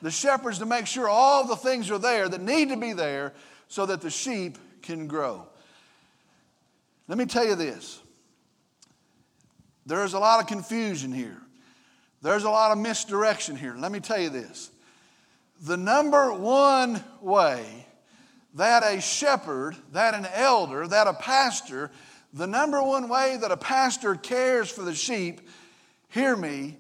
The 0.01 0.13
shepherd's 0.13 0.61
to 0.61 0.67
make 0.67 0.87
sure 0.87 1.09
all 1.09 1.45
the 1.45 1.57
things 1.57 1.91
are 1.91 1.99
there 1.99 2.29
that 2.29 2.41
need 2.41 2.69
to 2.69 2.77
be 2.77 2.93
there 2.93 3.35
so 3.69 3.87
that 3.87 4.01
the 4.01 4.11
sheep 4.11 4.59
can 4.83 5.07
grow. 5.07 5.47
Let 7.07 7.19
me 7.19 7.27
tell 7.27 7.47
you 7.47 7.55
this 7.55 8.01
there's 9.87 10.13
a 10.13 10.19
lot 10.19 10.41
of 10.41 10.47
confusion 10.47 11.13
here, 11.13 11.41
there's 12.21 12.45
a 12.45 12.51
lot 12.51 12.73
of 12.73 12.79
misdirection 12.79 13.57
here. 13.57 13.75
Let 13.77 13.93
me 13.93 14.01
tell 14.01 14.21
you 14.21 14.31
this. 14.31 14.71
The 15.61 15.77
number 15.77 16.33
one 16.33 17.03
way 17.21 17.87
that 18.55 18.83
a 18.83 19.01
shepherd, 19.01 19.77
that 19.93 20.15
an 20.15 20.27
elder, 20.33 20.87
that 20.87 21.07
a 21.07 21.15
pastor, 21.15 21.91
the 22.33 22.47
number 22.47 22.83
one 22.83 23.09
way 23.09 23.37
that 23.41 23.51
a 23.51 23.57
pastor 23.57 24.15
cares 24.15 24.71
for 24.71 24.83
the 24.83 24.95
sheep, 24.95 25.41
hear 26.11 26.37
me, 26.37 26.77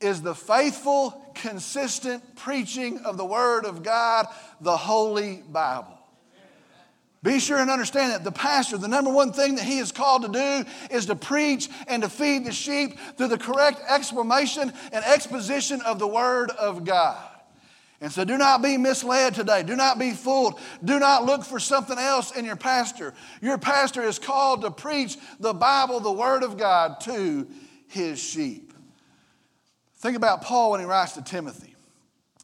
is 0.00 0.20
the 0.20 0.34
faithful, 0.34 1.32
consistent 1.34 2.36
preaching 2.36 2.98
of 2.98 3.16
the 3.16 3.24
Word 3.24 3.64
of 3.64 3.82
God, 3.82 4.26
the 4.60 4.76
Holy 4.76 5.42
Bible. 5.48 6.01
Be 7.22 7.38
sure 7.38 7.58
and 7.58 7.70
understand 7.70 8.12
that 8.12 8.24
the 8.24 8.32
pastor, 8.32 8.76
the 8.76 8.88
number 8.88 9.12
one 9.12 9.32
thing 9.32 9.54
that 9.54 9.64
he 9.64 9.78
is 9.78 9.92
called 9.92 10.22
to 10.22 10.28
do 10.28 10.70
is 10.90 11.06
to 11.06 11.14
preach 11.14 11.68
and 11.86 12.02
to 12.02 12.08
feed 12.08 12.44
the 12.44 12.52
sheep 12.52 12.98
through 13.16 13.28
the 13.28 13.38
correct 13.38 13.80
explanation 13.88 14.72
and 14.92 15.04
exposition 15.04 15.80
of 15.82 16.00
the 16.00 16.06
Word 16.06 16.50
of 16.50 16.84
God. 16.84 17.28
And 18.00 18.10
so 18.10 18.24
do 18.24 18.36
not 18.36 18.60
be 18.60 18.76
misled 18.76 19.34
today. 19.34 19.62
Do 19.62 19.76
not 19.76 20.00
be 20.00 20.10
fooled. 20.10 20.58
Do 20.84 20.98
not 20.98 21.24
look 21.24 21.44
for 21.44 21.60
something 21.60 21.96
else 21.96 22.36
in 22.36 22.44
your 22.44 22.56
pastor. 22.56 23.14
Your 23.40 23.56
pastor 23.56 24.02
is 24.02 24.18
called 24.18 24.62
to 24.62 24.72
preach 24.72 25.16
the 25.38 25.54
Bible, 25.54 26.00
the 26.00 26.10
Word 26.10 26.42
of 26.42 26.58
God, 26.58 27.00
to 27.02 27.46
his 27.86 28.18
sheep. 28.20 28.74
Think 29.98 30.16
about 30.16 30.42
Paul 30.42 30.72
when 30.72 30.80
he 30.80 30.86
writes 30.86 31.12
to 31.12 31.22
Timothy 31.22 31.71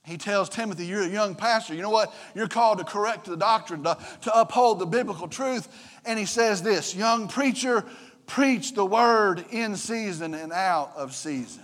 he 0.08 0.16
tells 0.16 0.48
Timothy, 0.48 0.86
You're 0.86 1.02
a 1.02 1.08
young 1.08 1.34
pastor. 1.34 1.74
You 1.74 1.82
know 1.82 1.90
what? 1.90 2.14
You're 2.34 2.48
called 2.48 2.78
to 2.78 2.84
correct 2.84 3.26
the 3.26 3.36
doctrine, 3.36 3.84
to, 3.84 3.98
to 4.22 4.40
uphold 4.40 4.78
the 4.78 4.86
biblical 4.86 5.28
truth. 5.28 5.68
And 6.04 6.18
he 6.18 6.24
says 6.24 6.62
this 6.62 6.94
Young 6.94 7.28
preacher, 7.28 7.84
preach 8.26 8.74
the 8.74 8.84
word 8.84 9.44
in 9.50 9.76
season 9.76 10.34
and 10.34 10.52
out 10.52 10.92
of 10.96 11.14
season. 11.14 11.62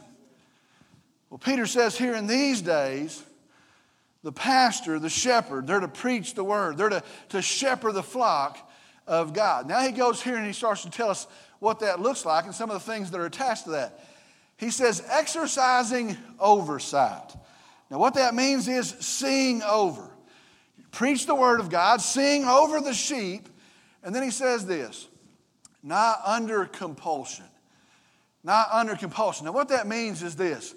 Well, 1.31 1.39
Peter 1.39 1.67
says 1.67 1.97
here 1.97 2.15
in 2.15 2.27
these 2.27 2.63
days, 2.63 3.23
the 4.23 4.33
pastor, 4.33 4.99
the 4.99 5.11
shepherd, 5.11 5.67
they're 5.67 5.81
to 5.81 5.89
preach 5.89 6.35
the 6.35 6.45
word, 6.45 6.77
they're 6.77 6.89
to, 6.89 7.03
to 7.31 7.43
shepherd 7.43 7.93
the 7.93 8.03
flock 8.03 8.71
of 9.07 9.33
God. 9.33 9.69
Now 9.69 9.81
he 9.81 9.93
goes 9.93 10.23
here 10.23 10.37
and 10.37 10.47
he 10.47 10.53
starts 10.53 10.83
to 10.83 10.91
tell 10.91 11.11
us 11.11 11.27
what 11.61 11.81
that 11.81 12.01
looks 12.01 12.25
like 12.25 12.45
and 12.45 12.55
some 12.55 12.71
of 12.71 12.75
the 12.75 12.93
things 12.93 13.11
that 13.11 13.21
are 13.21 13.27
attached 13.27 13.65
to 13.65 13.71
that. 13.71 14.05
He 14.57 14.71
says, 14.71 15.03
exercising 15.11 16.17
oversight. 16.39 17.35
Now, 17.95 18.01
what 18.01 18.15
that 18.15 18.35
means 18.35 18.67
is 18.67 18.89
seeing 18.99 19.63
over. 19.63 20.11
Preach 20.91 21.27
the 21.27 21.35
word 21.37 21.61
of 21.61 21.71
God, 21.71 22.01
sing 22.01 22.45
over 22.45 22.81
the 22.81 22.93
sheep, 22.93 23.49
and 24.03 24.13
then 24.13 24.25
he 24.25 24.33
says 24.33 24.67
this 24.67 25.07
not 25.81 26.19
under 26.27 26.65
compulsion. 26.65 27.45
Not 28.43 28.67
under 28.73 28.97
compulsion. 28.97 29.47
Now, 29.47 29.53
what 29.53 29.69
that 29.69 29.87
means 29.87 30.25
is 30.25 30.35
this 30.35 30.75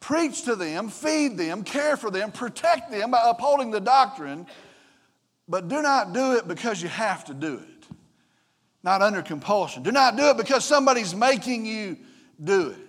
preach 0.00 0.42
to 0.42 0.54
them, 0.54 0.90
feed 0.90 1.38
them, 1.38 1.64
care 1.64 1.96
for 1.96 2.10
them, 2.10 2.30
protect 2.30 2.90
them 2.90 3.10
by 3.10 3.22
upholding 3.24 3.70
the 3.70 3.80
doctrine, 3.80 4.46
but 5.48 5.68
do 5.68 5.80
not 5.80 6.12
do 6.12 6.34
it 6.34 6.46
because 6.46 6.82
you 6.82 6.90
have 6.90 7.24
to 7.24 7.32
do 7.32 7.54
it. 7.54 7.86
Not 8.82 9.00
under 9.00 9.22
compulsion. 9.22 9.82
Do 9.82 9.92
not 9.92 10.18
do 10.18 10.28
it 10.28 10.36
because 10.36 10.62
somebody's 10.62 11.14
making 11.14 11.64
you 11.64 11.96
do 12.44 12.68
it. 12.72 12.87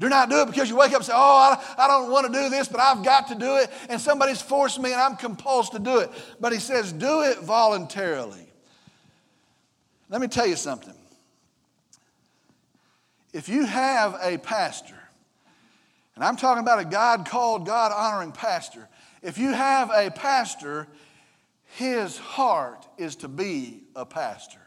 Do 0.00 0.08
not 0.08 0.30
do 0.30 0.42
it 0.42 0.46
because 0.46 0.68
you 0.68 0.76
wake 0.76 0.92
up 0.92 0.98
and 0.98 1.04
say, 1.04 1.12
Oh, 1.14 1.18
I, 1.18 1.82
I 1.84 1.88
don't 1.88 2.10
want 2.10 2.32
to 2.32 2.32
do 2.32 2.48
this, 2.48 2.68
but 2.68 2.80
I've 2.80 3.04
got 3.04 3.28
to 3.28 3.34
do 3.34 3.56
it, 3.56 3.68
and 3.88 4.00
somebody's 4.00 4.40
forced 4.40 4.80
me 4.80 4.92
and 4.92 5.00
I'm 5.00 5.16
compelled 5.16 5.72
to 5.72 5.80
do 5.80 5.98
it. 5.98 6.10
But 6.38 6.52
he 6.52 6.60
says, 6.60 6.92
Do 6.92 7.22
it 7.22 7.38
voluntarily. 7.40 8.46
Let 10.08 10.20
me 10.20 10.28
tell 10.28 10.46
you 10.46 10.56
something. 10.56 10.94
If 13.32 13.48
you 13.48 13.66
have 13.66 14.16
a 14.22 14.38
pastor, 14.38 14.94
And 16.14 16.24
I'm 16.24 16.36
talking 16.36 16.62
about 16.62 16.80
a 16.80 16.84
God 16.84 17.26
called, 17.26 17.64
God 17.66 17.92
honoring 17.92 18.32
pastor. 18.32 18.88
If 19.22 19.38
you 19.38 19.52
have 19.52 19.90
a 19.90 20.10
pastor, 20.10 20.88
his 21.76 22.18
heart 22.18 22.86
is 22.96 23.16
to 23.16 23.28
be 23.28 23.84
a 23.94 24.04
pastor. 24.04 24.57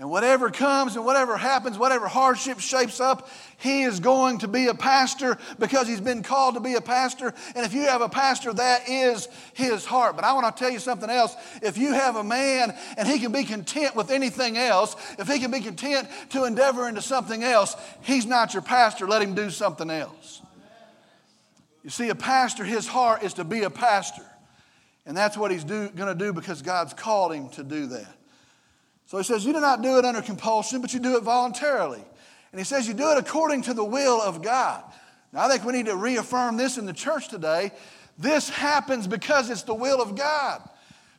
And 0.00 0.08
whatever 0.08 0.50
comes 0.50 0.96
and 0.96 1.04
whatever 1.04 1.36
happens, 1.36 1.76
whatever 1.76 2.08
hardship 2.08 2.58
shapes 2.58 3.00
up, 3.00 3.28
he 3.58 3.82
is 3.82 4.00
going 4.00 4.38
to 4.38 4.48
be 4.48 4.68
a 4.68 4.74
pastor 4.74 5.36
because 5.58 5.86
he's 5.86 6.00
been 6.00 6.22
called 6.22 6.54
to 6.54 6.60
be 6.60 6.72
a 6.72 6.80
pastor. 6.80 7.34
And 7.54 7.66
if 7.66 7.74
you 7.74 7.82
have 7.82 8.00
a 8.00 8.08
pastor, 8.08 8.54
that 8.54 8.88
is 8.88 9.28
his 9.52 9.84
heart. 9.84 10.16
But 10.16 10.24
I 10.24 10.32
want 10.32 10.56
to 10.56 10.58
tell 10.58 10.72
you 10.72 10.78
something 10.78 11.10
else. 11.10 11.36
If 11.60 11.76
you 11.76 11.92
have 11.92 12.16
a 12.16 12.24
man 12.24 12.74
and 12.96 13.06
he 13.06 13.18
can 13.18 13.30
be 13.30 13.44
content 13.44 13.94
with 13.94 14.10
anything 14.10 14.56
else, 14.56 14.96
if 15.18 15.28
he 15.28 15.38
can 15.38 15.50
be 15.50 15.60
content 15.60 16.08
to 16.30 16.44
endeavor 16.44 16.88
into 16.88 17.02
something 17.02 17.44
else, 17.44 17.76
he's 18.00 18.24
not 18.24 18.54
your 18.54 18.62
pastor. 18.62 19.06
Let 19.06 19.20
him 19.20 19.34
do 19.34 19.50
something 19.50 19.90
else. 19.90 20.40
You 21.84 21.90
see, 21.90 22.08
a 22.08 22.14
pastor, 22.14 22.64
his 22.64 22.86
heart 22.86 23.22
is 23.22 23.34
to 23.34 23.44
be 23.44 23.64
a 23.64 23.70
pastor. 23.70 24.24
And 25.04 25.14
that's 25.14 25.36
what 25.36 25.50
he's 25.50 25.64
going 25.64 25.94
to 25.94 26.14
do 26.14 26.32
because 26.32 26.62
God's 26.62 26.94
called 26.94 27.34
him 27.34 27.50
to 27.50 27.62
do 27.62 27.88
that. 27.88 28.16
So 29.10 29.18
he 29.18 29.24
says, 29.24 29.44
You 29.44 29.52
do 29.52 29.58
not 29.58 29.82
do 29.82 29.98
it 29.98 30.04
under 30.04 30.22
compulsion, 30.22 30.80
but 30.80 30.94
you 30.94 31.00
do 31.00 31.16
it 31.16 31.24
voluntarily. 31.24 32.00
And 32.52 32.60
he 32.60 32.64
says, 32.64 32.86
You 32.86 32.94
do 32.94 33.10
it 33.10 33.18
according 33.18 33.62
to 33.62 33.74
the 33.74 33.84
will 33.84 34.22
of 34.22 34.40
God. 34.40 34.84
Now, 35.32 35.46
I 35.46 35.48
think 35.48 35.64
we 35.64 35.72
need 35.72 35.86
to 35.86 35.96
reaffirm 35.96 36.56
this 36.56 36.78
in 36.78 36.86
the 36.86 36.92
church 36.92 37.26
today. 37.26 37.72
This 38.18 38.48
happens 38.48 39.08
because 39.08 39.50
it's 39.50 39.64
the 39.64 39.74
will 39.74 40.00
of 40.00 40.14
God. 40.14 40.62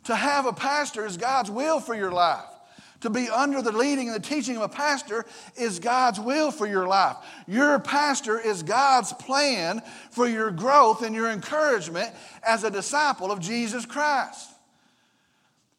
To 0.05 0.15
have 0.15 0.45
a 0.45 0.53
pastor 0.53 1.05
is 1.05 1.17
God's 1.17 1.51
will 1.51 1.81
for 1.81 1.93
your 1.93 2.13
life. 2.13 2.45
To 3.01 3.09
be 3.09 3.27
under 3.27 3.61
the 3.61 3.73
leading 3.73 4.07
and 4.07 4.15
the 4.15 4.25
teaching 4.25 4.55
of 4.55 4.61
a 4.61 4.69
pastor 4.69 5.25
is 5.57 5.79
God's 5.79 6.19
will 6.19 6.49
for 6.49 6.67
your 6.67 6.87
life. 6.87 7.17
Your 7.45 7.77
pastor 7.77 8.39
is 8.39 8.63
God's 8.63 9.11
plan 9.11 9.81
for 10.11 10.29
your 10.29 10.49
growth 10.49 11.03
and 11.03 11.13
your 11.13 11.29
encouragement 11.29 12.09
as 12.41 12.63
a 12.63 12.71
disciple 12.71 13.33
of 13.33 13.41
Jesus 13.41 13.85
Christ. 13.85 14.50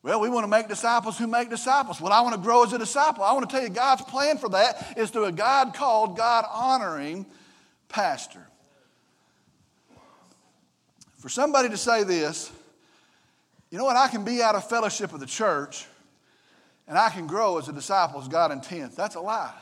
Well, 0.03 0.21
we 0.21 0.29
want 0.29 0.45
to 0.45 0.49
make 0.49 0.69
disciples 0.69 1.17
who 1.17 1.29
make 1.29 1.49
disciples. 1.49 2.01
Well, 2.01 2.13
I 2.13 2.21
want 2.23 2.35
to 2.35 2.41
grow 2.41 2.65
as 2.65 2.73
a 2.73 2.79
disciple. 2.79 3.23
I 3.23 3.33
want 3.33 3.49
to 3.49 3.55
tell 3.55 3.63
you, 3.63 3.69
God's 3.69 4.03
plan 4.03 4.37
for 4.37 4.49
that 4.49 4.95
is 4.97 5.11
through 5.11 5.27
a 5.27 5.33
God 5.33 5.75
called, 5.75 6.17
God 6.17 6.45
honoring 6.53 7.25
pastor. 7.89 8.45
For 11.19 11.29
somebody 11.29 11.69
to 11.69 11.77
say 11.77 12.03
this, 12.03 12.51
you 13.71 13.79
know 13.79 13.85
what, 13.85 13.97
I 13.97 14.09
can 14.09 14.25
be 14.25 14.43
out 14.43 14.57
of 14.57 14.69
fellowship 14.69 15.13
with 15.13 15.21
the 15.21 15.27
church 15.27 15.87
and 16.89 16.99
I 16.99 17.09
can 17.11 17.29
grow 17.29 17.59
as 17.59 17.69
a 17.69 17.73
disciple 17.73 18.21
as 18.21 18.27
God 18.27 18.51
intends. 18.51 18.97
That's 18.97 19.15
a 19.15 19.21
lie. 19.21 19.55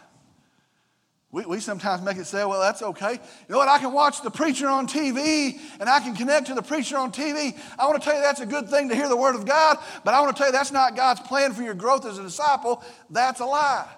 We, 1.32 1.44
we 1.44 1.60
sometimes 1.60 2.02
make 2.02 2.16
it 2.16 2.26
say, 2.26 2.44
well, 2.44 2.60
that's 2.60 2.82
okay. 2.82 3.12
You 3.12 3.18
know 3.48 3.58
what? 3.58 3.68
I 3.68 3.78
can 3.78 3.92
watch 3.92 4.22
the 4.22 4.30
preacher 4.30 4.68
on 4.68 4.88
TV 4.88 5.60
and 5.78 5.88
I 5.88 6.00
can 6.00 6.16
connect 6.16 6.48
to 6.48 6.54
the 6.54 6.62
preacher 6.62 6.98
on 6.98 7.12
TV. 7.12 7.56
I 7.78 7.86
want 7.86 8.02
to 8.02 8.04
tell 8.04 8.16
you 8.16 8.22
that's 8.22 8.40
a 8.40 8.46
good 8.46 8.68
thing 8.68 8.88
to 8.88 8.96
hear 8.96 9.08
the 9.08 9.16
word 9.16 9.36
of 9.36 9.46
God, 9.46 9.78
but 10.04 10.12
I 10.12 10.20
want 10.20 10.34
to 10.34 10.38
tell 10.38 10.48
you 10.48 10.52
that's 10.52 10.72
not 10.72 10.96
God's 10.96 11.20
plan 11.20 11.52
for 11.52 11.62
your 11.62 11.74
growth 11.74 12.04
as 12.04 12.18
a 12.18 12.22
disciple. 12.22 12.82
That's 13.10 13.40
a 13.40 13.44
lie. 13.44 13.88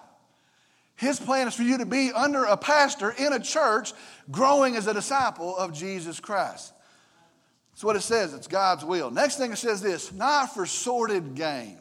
His 0.95 1.19
plan 1.19 1.47
is 1.47 1.55
for 1.55 1.63
you 1.63 1.79
to 1.79 1.87
be 1.87 2.11
under 2.11 2.43
a 2.45 2.55
pastor 2.55 3.09
in 3.11 3.33
a 3.33 3.39
church 3.39 3.93
growing 4.29 4.75
as 4.75 4.85
a 4.85 4.93
disciple 4.93 5.57
of 5.57 5.73
Jesus 5.73 6.19
Christ. 6.19 6.71
That's 7.71 7.83
what 7.83 7.95
it 7.95 8.01
says. 8.01 8.35
It's 8.35 8.47
God's 8.47 8.85
will. 8.85 9.09
Next 9.09 9.37
thing 9.37 9.51
it 9.51 9.57
says 9.57 9.81
this 9.81 10.13
not 10.13 10.53
for 10.53 10.67
sordid 10.67 11.33
gain. 11.33 11.79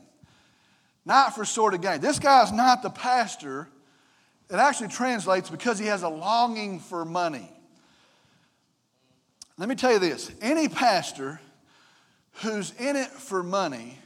Not 1.04 1.34
for 1.34 1.44
sordid 1.44 1.82
gain. 1.82 2.00
This 2.00 2.18
guy's 2.18 2.52
not 2.52 2.82
the 2.82 2.88
pastor 2.88 3.68
it 4.52 4.58
actually 4.58 4.88
translates 4.88 5.48
because 5.48 5.78
he 5.78 5.86
has 5.86 6.02
a 6.02 6.08
longing 6.08 6.78
for 6.78 7.06
money. 7.06 7.50
Let 9.56 9.68
me 9.68 9.74
tell 9.74 9.92
you 9.92 9.98
this 9.98 10.30
any 10.42 10.68
pastor 10.68 11.40
who's 12.42 12.72
in 12.78 12.96
it 12.96 13.08
for 13.08 13.42
money 13.42 13.98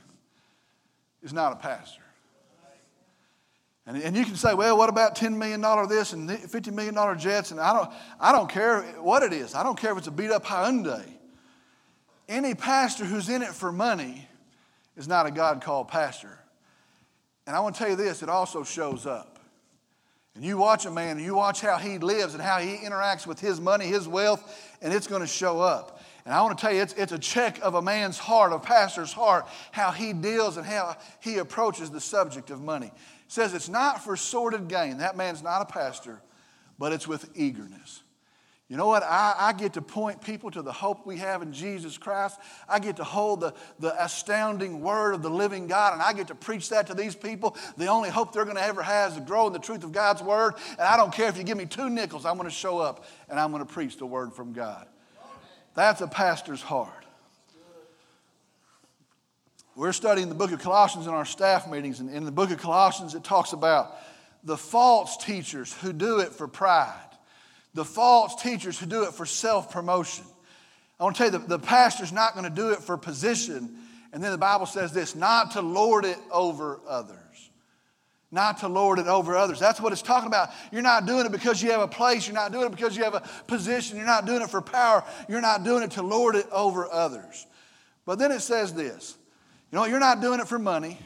is 1.22 1.32
not 1.32 1.52
a 1.52 1.56
pastor. 1.56 2.02
And, 3.88 4.00
and 4.02 4.16
you 4.16 4.24
can 4.24 4.36
say, 4.36 4.54
well, 4.54 4.76
what 4.76 4.88
about 4.88 5.16
$10 5.16 5.36
million 5.36 5.60
this 5.88 6.12
and 6.12 6.28
$50 6.28 6.72
million 6.72 7.18
jets? 7.18 7.52
And 7.52 7.60
I 7.60 7.72
don't, 7.72 7.90
I 8.18 8.32
don't 8.32 8.50
care 8.50 8.82
what 9.00 9.22
it 9.22 9.32
is. 9.32 9.54
I 9.54 9.62
don't 9.62 9.78
care 9.78 9.92
if 9.92 9.98
it's 9.98 10.08
a 10.08 10.12
beat 10.12 10.30
up 10.30 10.44
Hyundai. 10.44 11.04
Any 12.28 12.54
pastor 12.54 13.04
who's 13.04 13.28
in 13.28 13.42
it 13.42 13.50
for 13.50 13.70
money 13.70 14.28
is 14.96 15.06
not 15.06 15.26
a 15.26 15.30
God 15.30 15.62
called 15.62 15.88
pastor. 15.88 16.38
And 17.46 17.54
I 17.54 17.60
want 17.60 17.76
to 17.76 17.78
tell 17.80 17.90
you 17.90 17.96
this 17.96 18.22
it 18.22 18.28
also 18.28 18.64
shows 18.64 19.06
up. 19.06 19.35
And 20.36 20.44
you 20.44 20.58
watch 20.58 20.84
a 20.84 20.90
man 20.90 21.16
and 21.16 21.24
you 21.24 21.34
watch 21.34 21.62
how 21.62 21.78
he 21.78 21.96
lives 21.96 22.34
and 22.34 22.42
how 22.42 22.58
he 22.58 22.76
interacts 22.76 23.26
with 23.26 23.40
his 23.40 23.58
money, 23.58 23.86
his 23.86 24.06
wealth, 24.06 24.76
and 24.82 24.92
it's 24.92 25.06
going 25.06 25.22
to 25.22 25.26
show 25.26 25.60
up. 25.60 26.02
And 26.26 26.34
I 26.34 26.42
want 26.42 26.58
to 26.58 26.60
tell 26.60 26.74
you, 26.74 26.82
it's, 26.82 26.92
it's 26.92 27.12
a 27.12 27.18
check 27.18 27.58
of 27.62 27.74
a 27.74 27.80
man's 27.80 28.18
heart, 28.18 28.52
a 28.52 28.58
pastor's 28.58 29.14
heart, 29.14 29.48
how 29.72 29.92
he 29.92 30.12
deals 30.12 30.58
and 30.58 30.66
how 30.66 30.96
he 31.20 31.38
approaches 31.38 31.90
the 31.90 32.02
subject 32.02 32.50
of 32.50 32.60
money. 32.60 32.88
It 32.88 32.92
says 33.28 33.54
it's 33.54 33.70
not 33.70 34.04
for 34.04 34.14
sordid 34.14 34.68
gain. 34.68 34.98
That 34.98 35.16
man's 35.16 35.42
not 35.42 35.62
a 35.62 35.64
pastor, 35.64 36.20
but 36.78 36.92
it's 36.92 37.08
with 37.08 37.30
eagerness. 37.34 38.02
You 38.68 38.76
know 38.76 38.88
what? 38.88 39.04
I, 39.04 39.34
I, 39.38 39.52
get 39.52 39.74
to 39.74 39.82
point 39.82 40.20
people 40.20 40.50
to 40.50 40.60
the 40.60 40.72
hope 40.72 41.06
we 41.06 41.18
have 41.18 41.40
in 41.40 41.52
Jesus 41.52 41.96
Christ. 41.96 42.40
I 42.68 42.80
get 42.80 42.96
to 42.96 43.04
hold 43.04 43.40
the, 43.40 43.54
the 43.78 44.04
astounding 44.04 44.80
word 44.80 45.14
of 45.14 45.22
the 45.22 45.30
living 45.30 45.68
God, 45.68 45.92
and 45.92 46.02
I 46.02 46.12
get 46.12 46.26
to 46.28 46.34
preach 46.34 46.70
that 46.70 46.88
to 46.88 46.94
these 46.94 47.14
people. 47.14 47.56
The 47.76 47.86
only 47.86 48.10
hope 48.10 48.32
they're 48.32 48.44
going 48.44 48.56
to 48.56 48.64
ever 48.64 48.82
have 48.82 49.12
is 49.12 49.18
to 49.18 49.22
grow 49.22 49.46
in 49.46 49.52
the 49.52 49.60
truth 49.60 49.84
of 49.84 49.92
God's 49.92 50.20
word. 50.20 50.54
And 50.72 50.80
I 50.80 50.96
don't 50.96 51.12
care 51.12 51.28
if 51.28 51.38
you 51.38 51.44
give 51.44 51.56
me 51.56 51.66
two 51.66 51.88
nickels, 51.88 52.26
I'm 52.26 52.36
going 52.36 52.48
to 52.48 52.54
show 52.54 52.80
up 52.80 53.04
and 53.28 53.38
I'm 53.38 53.52
going 53.52 53.64
to 53.64 53.72
preach 53.72 53.98
the 53.98 54.06
word 54.06 54.32
from 54.32 54.52
God. 54.52 54.88
That's 55.74 56.00
a 56.00 56.08
pastor's 56.08 56.62
heart. 56.62 56.90
We're 59.76 59.92
studying 59.92 60.28
the 60.28 60.34
book 60.34 60.50
of 60.50 60.58
Colossians 60.58 61.06
in 61.06 61.12
our 61.12 61.26
staff 61.26 61.70
meetings, 61.70 62.00
and 62.00 62.10
in 62.10 62.24
the 62.24 62.32
book 62.32 62.50
of 62.50 62.58
Colossians, 62.58 63.14
it 63.14 63.22
talks 63.22 63.52
about 63.52 63.94
the 64.42 64.56
false 64.56 65.18
teachers 65.18 65.72
who 65.74 65.92
do 65.92 66.18
it 66.18 66.32
for 66.32 66.48
pride 66.48 66.94
the 67.76 67.84
false 67.84 68.42
teachers 68.42 68.78
who 68.78 68.86
do 68.86 69.04
it 69.04 69.12
for 69.12 69.26
self 69.26 69.70
promotion. 69.70 70.24
I 70.98 71.04
want 71.04 71.14
to 71.16 71.22
tell 71.22 71.32
you, 71.32 71.46
the, 71.46 71.58
the 71.58 71.58
pastor's 71.58 72.10
not 72.10 72.32
going 72.32 72.44
to 72.44 72.50
do 72.50 72.70
it 72.70 72.80
for 72.80 72.96
position. 72.96 73.76
And 74.12 74.24
then 74.24 74.32
the 74.32 74.38
Bible 74.38 74.64
says 74.64 74.92
this 74.92 75.14
not 75.14 75.52
to 75.52 75.60
lord 75.60 76.06
it 76.06 76.18
over 76.32 76.80
others. 76.88 77.18
Not 78.32 78.58
to 78.58 78.68
lord 78.68 78.98
it 78.98 79.06
over 79.06 79.36
others. 79.36 79.60
That's 79.60 79.80
what 79.80 79.92
it's 79.92 80.02
talking 80.02 80.26
about. 80.26 80.48
You're 80.72 80.82
not 80.82 81.06
doing 81.06 81.26
it 81.26 81.32
because 81.32 81.62
you 81.62 81.70
have 81.70 81.82
a 81.82 81.88
place. 81.88 82.26
You're 82.26 82.34
not 82.34 82.50
doing 82.50 82.66
it 82.66 82.70
because 82.70 82.96
you 82.96 83.04
have 83.04 83.14
a 83.14 83.22
position. 83.46 83.98
You're 83.98 84.06
not 84.06 84.26
doing 84.26 84.42
it 84.42 84.50
for 84.50 84.60
power. 84.60 85.04
You're 85.28 85.42
not 85.42 85.62
doing 85.62 85.82
it 85.82 85.92
to 85.92 86.02
lord 86.02 86.34
it 86.34 86.46
over 86.50 86.90
others. 86.90 87.46
But 88.04 88.18
then 88.18 88.32
it 88.32 88.40
says 88.40 88.72
this 88.72 89.16
you 89.70 89.76
know, 89.76 89.84
you're 89.84 90.00
not 90.00 90.22
doing 90.22 90.40
it 90.40 90.48
for 90.48 90.58
money. 90.58 90.98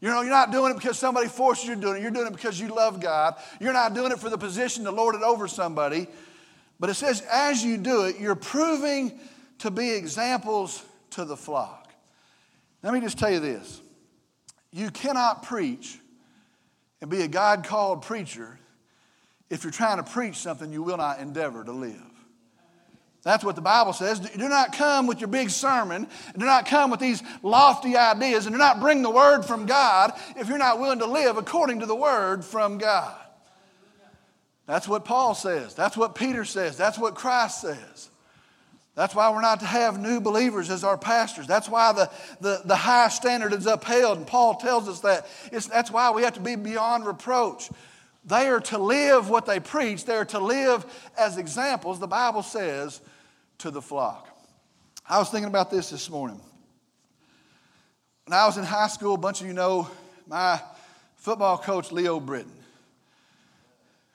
You 0.00 0.08
know, 0.08 0.22
you're 0.22 0.30
not 0.30 0.50
doing 0.50 0.72
it 0.72 0.76
because 0.76 0.98
somebody 0.98 1.28
forces 1.28 1.68
you 1.68 1.74
to 1.74 1.80
do 1.80 1.92
it. 1.92 2.00
You're 2.00 2.10
doing 2.10 2.26
it 2.26 2.32
because 2.32 2.58
you 2.58 2.68
love 2.68 3.00
God. 3.00 3.34
You're 3.60 3.74
not 3.74 3.94
doing 3.94 4.12
it 4.12 4.18
for 4.18 4.30
the 4.30 4.38
position 4.38 4.84
to 4.84 4.90
lord 4.90 5.14
it 5.14 5.22
over 5.22 5.46
somebody. 5.46 6.06
But 6.78 6.88
it 6.88 6.94
says, 6.94 7.22
as 7.30 7.62
you 7.62 7.76
do 7.76 8.04
it, 8.04 8.18
you're 8.18 8.34
proving 8.34 9.18
to 9.58 9.70
be 9.70 9.90
examples 9.90 10.82
to 11.10 11.24
the 11.26 11.36
flock. 11.36 11.92
Let 12.82 12.94
me 12.94 13.00
just 13.00 13.18
tell 13.18 13.30
you 13.30 13.40
this 13.40 13.80
you 14.72 14.90
cannot 14.90 15.42
preach 15.42 15.98
and 17.00 17.10
be 17.10 17.22
a 17.22 17.28
God 17.28 17.64
called 17.64 18.02
preacher 18.02 18.58
if 19.50 19.64
you're 19.64 19.72
trying 19.72 19.96
to 19.96 20.02
preach 20.02 20.36
something 20.36 20.72
you 20.72 20.82
will 20.82 20.96
not 20.96 21.18
endeavor 21.18 21.64
to 21.64 21.72
live. 21.72 22.09
That's 23.22 23.44
what 23.44 23.54
the 23.54 23.62
Bible 23.62 23.92
says. 23.92 24.18
Do 24.20 24.48
not 24.48 24.72
come 24.72 25.06
with 25.06 25.20
your 25.20 25.28
big 25.28 25.50
sermon. 25.50 26.06
Do 26.38 26.46
not 26.46 26.66
come 26.66 26.90
with 26.90 27.00
these 27.00 27.22
lofty 27.42 27.96
ideas. 27.96 28.46
And 28.46 28.54
do 28.54 28.58
not 28.58 28.80
bring 28.80 29.02
the 29.02 29.10
word 29.10 29.42
from 29.42 29.66
God 29.66 30.12
if 30.36 30.48
you're 30.48 30.56
not 30.56 30.80
willing 30.80 31.00
to 31.00 31.06
live 31.06 31.36
according 31.36 31.80
to 31.80 31.86
the 31.86 31.94
word 31.94 32.44
from 32.44 32.78
God. 32.78 33.14
That's 34.66 34.88
what 34.88 35.04
Paul 35.04 35.34
says. 35.34 35.74
That's 35.74 35.96
what 35.96 36.14
Peter 36.14 36.44
says. 36.44 36.76
That's 36.76 36.98
what 36.98 37.14
Christ 37.14 37.60
says. 37.60 38.08
That's 38.94 39.14
why 39.14 39.30
we're 39.30 39.40
not 39.40 39.60
to 39.60 39.66
have 39.66 39.98
new 39.98 40.20
believers 40.20 40.70
as 40.70 40.82
our 40.82 40.96
pastors. 40.96 41.46
That's 41.46 41.68
why 41.68 41.92
the, 41.92 42.10
the, 42.40 42.62
the 42.64 42.76
high 42.76 43.08
standard 43.08 43.52
is 43.52 43.66
upheld. 43.66 44.18
And 44.18 44.26
Paul 44.26 44.56
tells 44.56 44.88
us 44.88 45.00
that. 45.00 45.26
It's, 45.52 45.66
that's 45.66 45.90
why 45.90 46.10
we 46.10 46.22
have 46.22 46.34
to 46.34 46.40
be 46.40 46.56
beyond 46.56 47.06
reproach. 47.06 47.70
They 48.24 48.48
are 48.48 48.60
to 48.60 48.78
live 48.78 49.30
what 49.30 49.46
they 49.46 49.60
preach, 49.60 50.04
they 50.04 50.16
are 50.16 50.26
to 50.26 50.38
live 50.38 50.84
as 51.18 51.38
examples, 51.38 51.98
the 51.98 52.06
Bible 52.06 52.42
says, 52.42 53.00
to 53.60 53.70
the 53.70 53.82
flock. 53.82 54.28
I 55.08 55.18
was 55.18 55.28
thinking 55.28 55.48
about 55.48 55.70
this 55.70 55.90
this 55.90 56.08
morning. 56.08 56.40
When 58.26 58.38
I 58.38 58.46
was 58.46 58.56
in 58.56 58.64
high 58.64 58.88
school, 58.88 59.14
a 59.14 59.18
bunch 59.18 59.40
of 59.40 59.46
you 59.46 59.52
know 59.52 59.88
my 60.26 60.60
football 61.16 61.58
coach, 61.58 61.92
Leo 61.92 62.20
Britton. 62.20 62.52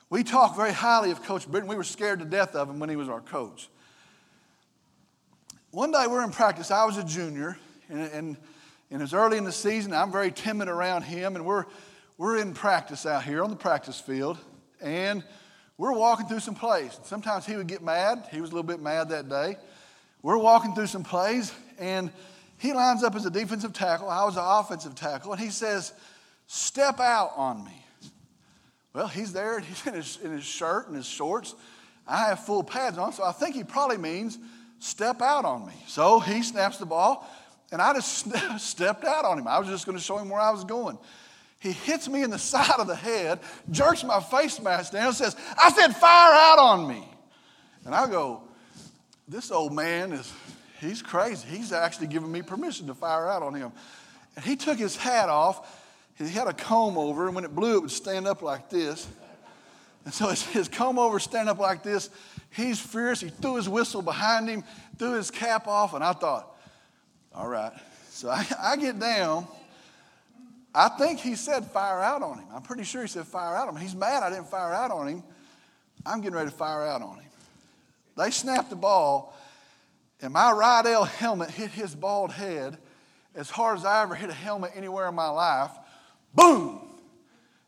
We 0.10 0.24
talked 0.24 0.56
very 0.56 0.72
highly 0.72 1.12
of 1.12 1.24
Coach 1.24 1.48
Britton. 1.48 1.70
We 1.70 1.76
were 1.76 1.84
scared 1.84 2.20
to 2.20 2.26
death 2.26 2.56
of 2.56 2.70
him 2.70 2.80
when 2.80 2.90
he 2.90 2.96
was 2.96 3.10
our 3.10 3.22
coach. 3.22 3.70
One 5.72 5.92
day 5.92 6.06
we're 6.08 6.24
in 6.24 6.32
practice. 6.32 6.72
I 6.72 6.86
was 6.86 6.98
a 6.98 7.04
junior, 7.04 7.58
and, 7.90 8.00
and, 8.00 8.38
and 8.90 9.02
it 9.02 9.04
was 9.04 9.14
early 9.14 9.38
in 9.38 9.44
the 9.44 9.52
season. 9.52 9.94
I'm 9.94 10.12
very 10.12 10.32
timid 10.32 10.70
around 10.70 11.04
him, 11.04 11.36
and 11.36 11.46
we're 11.46 11.66
we're 12.18 12.38
in 12.38 12.54
practice 12.54 13.06
out 13.06 13.24
here 13.24 13.44
on 13.44 13.50
the 13.50 13.56
practice 13.58 14.00
field, 14.00 14.38
and 14.82 15.24
we're 15.78 15.94
walking 15.94 16.28
through 16.28 16.40
some 16.40 16.56
plays. 16.56 16.96
and 16.98 17.06
Sometimes 17.06 17.46
he 17.46 17.56
would 17.56 17.68
get 17.68 17.84
mad. 17.84 18.28
He 18.32 18.40
was 18.40 18.52
a 18.52 18.54
little 18.54 18.68
bit 18.68 18.82
mad 18.82 19.10
that 19.10 19.28
day. 19.30 19.58
We're 20.22 20.38
walking 20.38 20.74
through 20.74 20.88
some 20.88 21.04
plays, 21.04 21.54
and 21.78 22.12
he 22.58 22.74
lines 22.74 23.04
up 23.04 23.16
as 23.16 23.26
a 23.26 23.30
defensive 23.30 23.74
tackle. 23.74 24.10
I 24.10 24.24
was 24.26 24.38
an 24.38 24.44
offensive 24.44 24.96
tackle, 24.96 25.34
and 25.34 25.42
he 25.42 25.50
says, 25.50 25.94
Step 26.48 27.00
out 27.00 27.32
on 27.36 27.64
me. 27.64 27.86
Well, 28.94 29.08
he's 29.08 29.34
there, 29.34 29.58
and 29.58 29.66
he's 29.66 29.86
in 29.86 29.94
his, 29.94 30.20
in 30.24 30.32
his 30.32 30.44
shirt 30.46 30.88
and 30.88 30.96
his 30.96 31.06
shorts. 31.06 31.54
I 32.08 32.28
have 32.28 32.46
full 32.46 32.64
pads 32.64 32.98
on, 32.98 33.14
so 33.14 33.24
I 33.24 33.32
think 33.32 33.56
he 33.56 33.64
probably 33.64 33.98
means 33.98 34.38
step 34.80 35.22
out 35.22 35.44
on 35.44 35.66
me. 35.66 35.74
So 35.88 36.20
he 36.20 36.44
snaps 36.44 36.78
the 36.78 36.86
ball, 36.86 37.28
and 37.72 37.82
I 37.82 37.94
just 37.94 38.32
stepped 38.60 39.04
out 39.04 39.26
on 39.26 39.40
him. 39.40 39.48
I 39.48 39.60
was 39.60 39.68
just 39.68 39.86
going 39.86 39.98
to 39.98 40.04
show 40.04 40.18
him 40.18 40.30
where 40.30 40.40
I 40.40 40.52
was 40.52 40.64
going. 40.64 40.98
He 41.66 41.72
hits 41.72 42.08
me 42.08 42.22
in 42.22 42.30
the 42.30 42.38
side 42.54 42.80
of 42.80 42.86
the 42.86 42.96
head, 42.96 43.40
jerks 43.72 44.04
my 44.04 44.20
face 44.20 44.62
mask 44.62 44.94
down, 44.94 45.14
says, 45.14 45.36
I 45.58 45.72
said, 45.72 45.96
fire 45.96 46.34
out 46.34 46.60
on 46.60 46.88
me. 46.88 47.04
And 47.86 47.96
I 47.96 48.08
go, 48.08 48.44
This 49.28 49.50
old 49.50 49.74
man 49.74 50.12
is, 50.12 50.32
he's 50.80 51.02
crazy. 51.02 51.48
He's 51.48 51.74
actually 51.74 52.08
giving 52.08 52.32
me 52.32 52.44
permission 52.44 52.86
to 52.88 52.94
fire 52.94 53.28
out 53.28 53.42
on 53.42 53.56
him. 53.56 53.72
And 54.36 54.46
he 54.46 54.56
took 54.56 54.78
his 54.78 54.96
hat 54.96 55.28
off. 55.28 55.82
He 56.20 56.30
had 56.30 56.48
a 56.48 56.54
comb 56.54 56.98
over, 56.98 57.26
and 57.26 57.36
when 57.36 57.44
it 57.44 57.56
blew, 57.56 57.78
it 57.78 57.82
would 57.82 57.92
stand 57.92 58.28
up 58.28 58.44
like 58.44 58.70
this. 58.70 59.08
And 60.06 60.14
so 60.14 60.30
his, 60.30 60.68
comb 60.68 61.00
over 61.00 61.20
stand 61.20 61.50
up 61.50 61.58
like 61.58 61.82
this. 61.82 62.12
He's 62.52 62.80
fierce. 62.80 63.22
He 63.22 63.30
threw 63.30 63.56
his 63.56 63.68
whistle 63.68 64.04
behind 64.04 64.48
him, 64.48 64.64
threw 65.00 65.14
his 65.14 65.32
cap 65.32 65.68
off, 65.68 65.96
and 65.96 66.04
I 66.04 66.14
thought, 66.14 66.56
all 67.34 67.48
right. 67.48 67.74
So 68.12 68.30
I, 68.30 68.46
I 68.62 68.78
get 68.78 69.00
down. 69.00 69.48
I 70.76 70.90
think 70.90 71.20
he 71.20 71.36
said 71.36 71.66
fire 71.72 72.02
out 72.02 72.22
on 72.22 72.40
him. 72.40 72.48
I'm 72.54 72.62
pretty 72.62 72.84
sure 72.84 73.02
he 73.02 73.08
said 73.08 73.26
fire 73.26 73.56
out 73.56 73.70
on 73.70 73.76
him. 73.76 73.82
He's 73.82 73.96
mad 73.96 74.24
I 74.24 74.30
didn't 74.30 74.50
fire 74.50 74.74
out 74.74 74.92
on 74.92 75.08
him. 75.08 75.24
I'm 76.06 76.20
getting 76.20 76.36
ready 76.36 76.50
to 76.50 76.56
fire 76.56 76.86
out 76.86 77.02
on 77.02 77.18
him. 77.18 77.32
They 78.18 78.30
snapped 78.30 78.70
the 78.70 78.76
ball, 78.76 79.36
and 80.22 80.34
my 80.34 80.52
right 80.52 80.86
L 80.86 81.06
helmet 81.06 81.50
hit 81.50 81.72
his 81.72 81.96
bald 81.96 82.32
head 82.32 82.78
as 83.36 83.50
hard 83.50 83.78
as 83.78 83.86
I 83.86 84.04
ever 84.04 84.16
hit 84.16 84.30
a 84.30 84.34
helmet 84.34 84.72
anywhere 84.76 85.08
in 85.08 85.16
my 85.16 85.30
life. 85.30 85.72
Boom! 86.34 86.82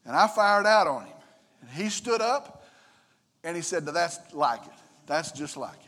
And 0.06 0.15
I 0.15 0.28
fired 0.28 0.65
out 0.65 0.88
on 0.88 1.04
him. 1.06 1.15
And 1.62 1.70
he 1.72 1.89
stood 1.89 2.22
up 2.22 2.65
and 3.43 3.56
he 3.56 3.62
said, 3.62 3.86
That's 3.86 4.20
like 4.34 4.65
it. 4.65 4.74
That's 5.06 5.32
just 5.32 5.56
like 5.58 5.80
it. 5.80 5.87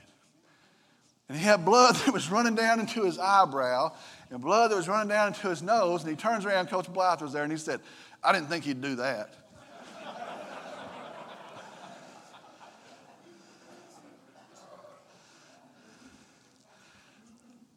And 1.30 1.38
he 1.38 1.44
had 1.44 1.64
blood 1.64 1.96
that 2.06 2.14
was 2.14 2.30
running 2.30 2.56
down 2.56 2.82
into 2.82 3.04
his 3.04 3.18
eyebrow 3.18 3.94
and 4.30 4.42
blood 4.42 4.72
that 4.72 4.76
was 4.76 4.90
running 4.90 5.08
down 5.08 5.28
into 5.28 5.48
his 5.48 5.62
nose. 5.62 6.02
And 6.02 6.10
he 6.10 6.18
turns 6.18 6.46
around, 6.46 6.68
Coach 6.70 6.92
Blythe 6.92 7.22
was 7.22 7.32
there, 7.32 7.44
and 7.44 7.52
he 7.52 7.58
said, 7.58 7.80
I 8.24 8.34
didn't 8.34 8.48
think 8.50 8.66
he'd 8.66 8.82
do 8.82 8.96
that. 8.96 9.34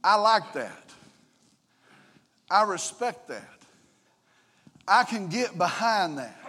I 0.03 0.17
like 0.17 0.53
that. 0.55 0.73
I 2.51 2.65
respect 2.65 3.29
that. 3.29 3.45
I 4.87 5.05
can 5.05 5.29
get 5.29 5.57
behind 5.57 6.19
that. 6.19 6.42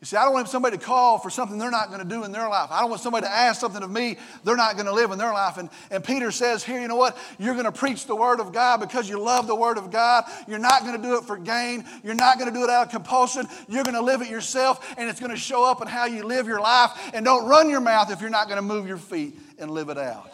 You 0.00 0.06
see, 0.06 0.16
I 0.16 0.24
don't 0.24 0.32
want 0.32 0.48
somebody 0.48 0.78
to 0.78 0.84
call 0.84 1.18
for 1.18 1.28
something 1.28 1.58
they're 1.58 1.72
not 1.72 1.88
going 1.88 2.00
to 2.00 2.08
do 2.08 2.22
in 2.22 2.30
their 2.30 2.48
life. 2.48 2.70
I 2.70 2.80
don't 2.80 2.90
want 2.90 3.02
somebody 3.02 3.26
to 3.26 3.32
ask 3.32 3.60
something 3.60 3.82
of 3.82 3.90
me 3.90 4.16
they're 4.44 4.56
not 4.56 4.74
going 4.74 4.86
to 4.86 4.92
live 4.92 5.10
in 5.10 5.18
their 5.18 5.32
life. 5.32 5.58
And, 5.58 5.68
and 5.90 6.04
Peter 6.04 6.30
says 6.30 6.62
here, 6.62 6.80
you 6.80 6.86
know 6.86 6.94
what? 6.94 7.18
You're 7.36 7.54
going 7.54 7.64
to 7.64 7.72
preach 7.72 8.06
the 8.06 8.14
Word 8.14 8.38
of 8.38 8.52
God 8.52 8.78
because 8.78 9.08
you 9.08 9.20
love 9.20 9.48
the 9.48 9.56
Word 9.56 9.76
of 9.76 9.90
God. 9.90 10.24
You're 10.46 10.60
not 10.60 10.82
going 10.82 10.96
to 10.96 11.02
do 11.02 11.18
it 11.18 11.24
for 11.24 11.36
gain. 11.36 11.84
You're 12.04 12.14
not 12.14 12.38
going 12.38 12.48
to 12.48 12.56
do 12.56 12.62
it 12.62 12.70
out 12.70 12.86
of 12.86 12.92
compulsion. 12.92 13.46
You're 13.68 13.82
going 13.82 13.96
to 13.96 14.02
live 14.02 14.22
it 14.22 14.28
yourself, 14.28 14.94
and 14.96 15.10
it's 15.10 15.18
going 15.18 15.32
to 15.32 15.36
show 15.36 15.68
up 15.68 15.82
in 15.82 15.88
how 15.88 16.04
you 16.04 16.22
live 16.22 16.46
your 16.46 16.60
life. 16.60 16.92
And 17.12 17.24
don't 17.24 17.48
run 17.48 17.68
your 17.68 17.80
mouth 17.80 18.12
if 18.12 18.20
you're 18.20 18.30
not 18.30 18.46
going 18.46 18.58
to 18.58 18.62
move 18.62 18.86
your 18.86 18.98
feet 18.98 19.36
and 19.58 19.68
live 19.68 19.88
it 19.88 19.98
out. 19.98 20.30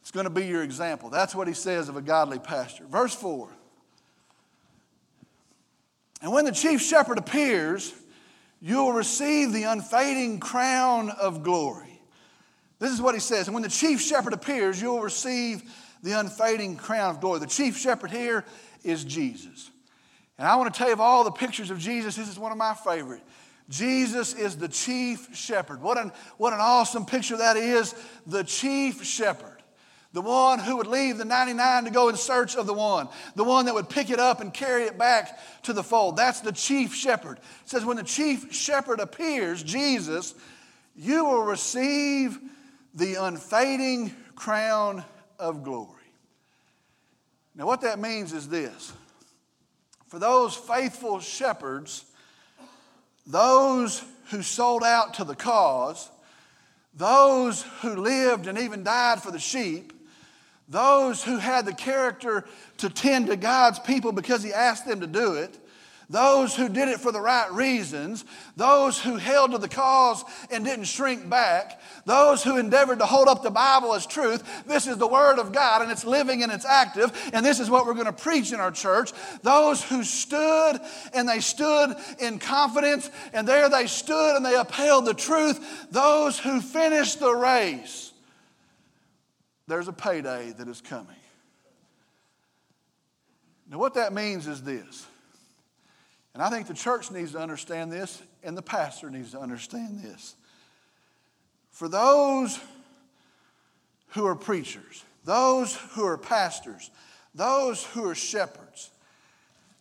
It's 0.00 0.10
going 0.10 0.24
to 0.24 0.30
be 0.30 0.46
your 0.46 0.64
example. 0.64 1.08
That's 1.08 1.36
what 1.36 1.46
he 1.46 1.54
says 1.54 1.88
of 1.88 1.96
a 1.96 2.02
godly 2.02 2.40
pastor. 2.40 2.84
Verse 2.86 3.14
4. 3.14 3.48
And 6.20 6.32
when 6.32 6.44
the 6.44 6.52
chief 6.52 6.80
shepherd 6.82 7.18
appears, 7.18 7.92
you 8.62 8.76
will 8.76 8.92
receive 8.92 9.52
the 9.52 9.64
unfading 9.64 10.38
crown 10.38 11.10
of 11.10 11.42
glory. 11.42 12.00
This 12.78 12.92
is 12.92 13.02
what 13.02 13.14
he 13.14 13.20
says. 13.20 13.48
And 13.48 13.54
when 13.54 13.64
the 13.64 13.68
chief 13.68 14.00
shepherd 14.00 14.32
appears, 14.32 14.80
you 14.80 14.92
will 14.92 15.02
receive 15.02 15.64
the 16.04 16.18
unfading 16.18 16.76
crown 16.76 17.10
of 17.10 17.20
glory. 17.20 17.40
The 17.40 17.48
chief 17.48 17.76
shepherd 17.76 18.12
here 18.12 18.44
is 18.84 19.02
Jesus. 19.02 19.68
And 20.38 20.46
I 20.46 20.54
want 20.54 20.72
to 20.72 20.78
tell 20.78 20.86
you 20.86 20.94
of 20.94 21.00
all 21.00 21.24
the 21.24 21.32
pictures 21.32 21.70
of 21.70 21.80
Jesus, 21.80 22.14
this 22.14 22.28
is 22.28 22.38
one 22.38 22.52
of 22.52 22.58
my 22.58 22.72
favorite. 22.74 23.22
Jesus 23.68 24.32
is 24.32 24.56
the 24.56 24.68
chief 24.68 25.34
shepherd. 25.34 25.82
What 25.82 25.98
an, 25.98 26.12
what 26.36 26.52
an 26.52 26.60
awesome 26.60 27.04
picture 27.04 27.38
that 27.38 27.56
is. 27.56 27.96
The 28.28 28.44
chief 28.44 29.04
shepherd. 29.04 29.51
The 30.12 30.20
one 30.20 30.58
who 30.58 30.76
would 30.76 30.86
leave 30.86 31.16
the 31.16 31.24
99 31.24 31.84
to 31.84 31.90
go 31.90 32.10
in 32.10 32.16
search 32.16 32.54
of 32.54 32.66
the 32.66 32.74
one. 32.74 33.08
The 33.34 33.44
one 33.44 33.64
that 33.64 33.74
would 33.74 33.88
pick 33.88 34.10
it 34.10 34.18
up 34.18 34.40
and 34.40 34.52
carry 34.52 34.84
it 34.84 34.98
back 34.98 35.38
to 35.62 35.72
the 35.72 35.82
fold. 35.82 36.16
That's 36.16 36.40
the 36.40 36.52
chief 36.52 36.94
shepherd. 36.94 37.38
It 37.38 37.70
says, 37.70 37.84
when 37.84 37.96
the 37.96 38.02
chief 38.02 38.52
shepherd 38.52 39.00
appears, 39.00 39.62
Jesus, 39.62 40.34
you 40.94 41.24
will 41.24 41.44
receive 41.44 42.38
the 42.94 43.14
unfading 43.14 44.14
crown 44.34 45.02
of 45.38 45.62
glory. 45.62 45.88
Now, 47.54 47.66
what 47.66 47.80
that 47.82 47.98
means 47.98 48.32
is 48.32 48.48
this 48.48 48.92
for 50.08 50.18
those 50.18 50.54
faithful 50.54 51.20
shepherds, 51.20 52.04
those 53.26 54.04
who 54.30 54.42
sold 54.42 54.82
out 54.82 55.14
to 55.14 55.24
the 55.24 55.34
cause, 55.34 56.10
those 56.94 57.62
who 57.80 57.96
lived 57.96 58.46
and 58.46 58.58
even 58.58 58.84
died 58.84 59.22
for 59.22 59.30
the 59.30 59.38
sheep, 59.38 59.92
those 60.68 61.22
who 61.22 61.38
had 61.38 61.66
the 61.66 61.74
character 61.74 62.44
to 62.78 62.88
tend 62.88 63.26
to 63.26 63.36
God's 63.36 63.78
people 63.78 64.12
because 64.12 64.42
He 64.42 64.52
asked 64.52 64.86
them 64.86 65.00
to 65.00 65.06
do 65.06 65.34
it, 65.34 65.58
those 66.12 66.54
who 66.54 66.68
did 66.68 66.88
it 66.88 67.00
for 67.00 67.10
the 67.10 67.20
right 67.20 67.50
reasons, 67.52 68.26
those 68.54 69.00
who 69.00 69.16
held 69.16 69.52
to 69.52 69.58
the 69.58 69.68
cause 69.68 70.22
and 70.50 70.62
didn't 70.62 70.84
shrink 70.84 71.28
back, 71.28 71.80
those 72.04 72.44
who 72.44 72.58
endeavored 72.58 72.98
to 72.98 73.06
hold 73.06 73.28
up 73.28 73.42
the 73.42 73.50
Bible 73.50 73.94
as 73.94 74.04
truth. 74.04 74.44
This 74.66 74.86
is 74.86 74.98
the 74.98 75.06
Word 75.06 75.38
of 75.38 75.52
God 75.52 75.80
and 75.80 75.90
it's 75.90 76.04
living 76.04 76.42
and 76.42 76.52
it's 76.52 76.66
active, 76.66 77.30
and 77.32 77.44
this 77.44 77.60
is 77.60 77.70
what 77.70 77.86
we're 77.86 77.94
going 77.94 78.04
to 78.06 78.12
preach 78.12 78.52
in 78.52 78.60
our 78.60 78.70
church. 78.70 79.12
Those 79.42 79.82
who 79.82 80.04
stood 80.04 80.80
and 81.14 81.26
they 81.26 81.40
stood 81.40 81.96
in 82.18 82.38
confidence, 82.38 83.10
and 83.32 83.48
there 83.48 83.70
they 83.70 83.86
stood 83.86 84.36
and 84.36 84.44
they 84.44 84.56
upheld 84.56 85.06
the 85.06 85.14
truth. 85.14 85.90
Those 85.90 86.38
who 86.38 86.60
finished 86.60 87.20
the 87.20 87.34
race 87.34 88.11
there's 89.72 89.88
a 89.88 89.92
payday 89.92 90.52
that 90.58 90.68
is 90.68 90.82
coming. 90.82 91.16
Now, 93.70 93.78
what 93.78 93.94
that 93.94 94.12
means 94.12 94.46
is 94.46 94.62
this, 94.62 95.06
and 96.34 96.42
I 96.42 96.50
think 96.50 96.66
the 96.66 96.74
church 96.74 97.10
needs 97.10 97.32
to 97.32 97.38
understand 97.38 97.90
this, 97.90 98.22
and 98.44 98.54
the 98.54 98.60
pastor 98.60 99.08
needs 99.08 99.30
to 99.30 99.38
understand 99.38 100.00
this. 100.02 100.34
For 101.70 101.88
those 101.88 102.60
who 104.08 104.26
are 104.26 104.34
preachers, 104.34 105.04
those 105.24 105.74
who 105.92 106.04
are 106.04 106.18
pastors, 106.18 106.90
those 107.34 107.82
who 107.82 108.06
are 108.06 108.14
shepherds, 108.14 108.90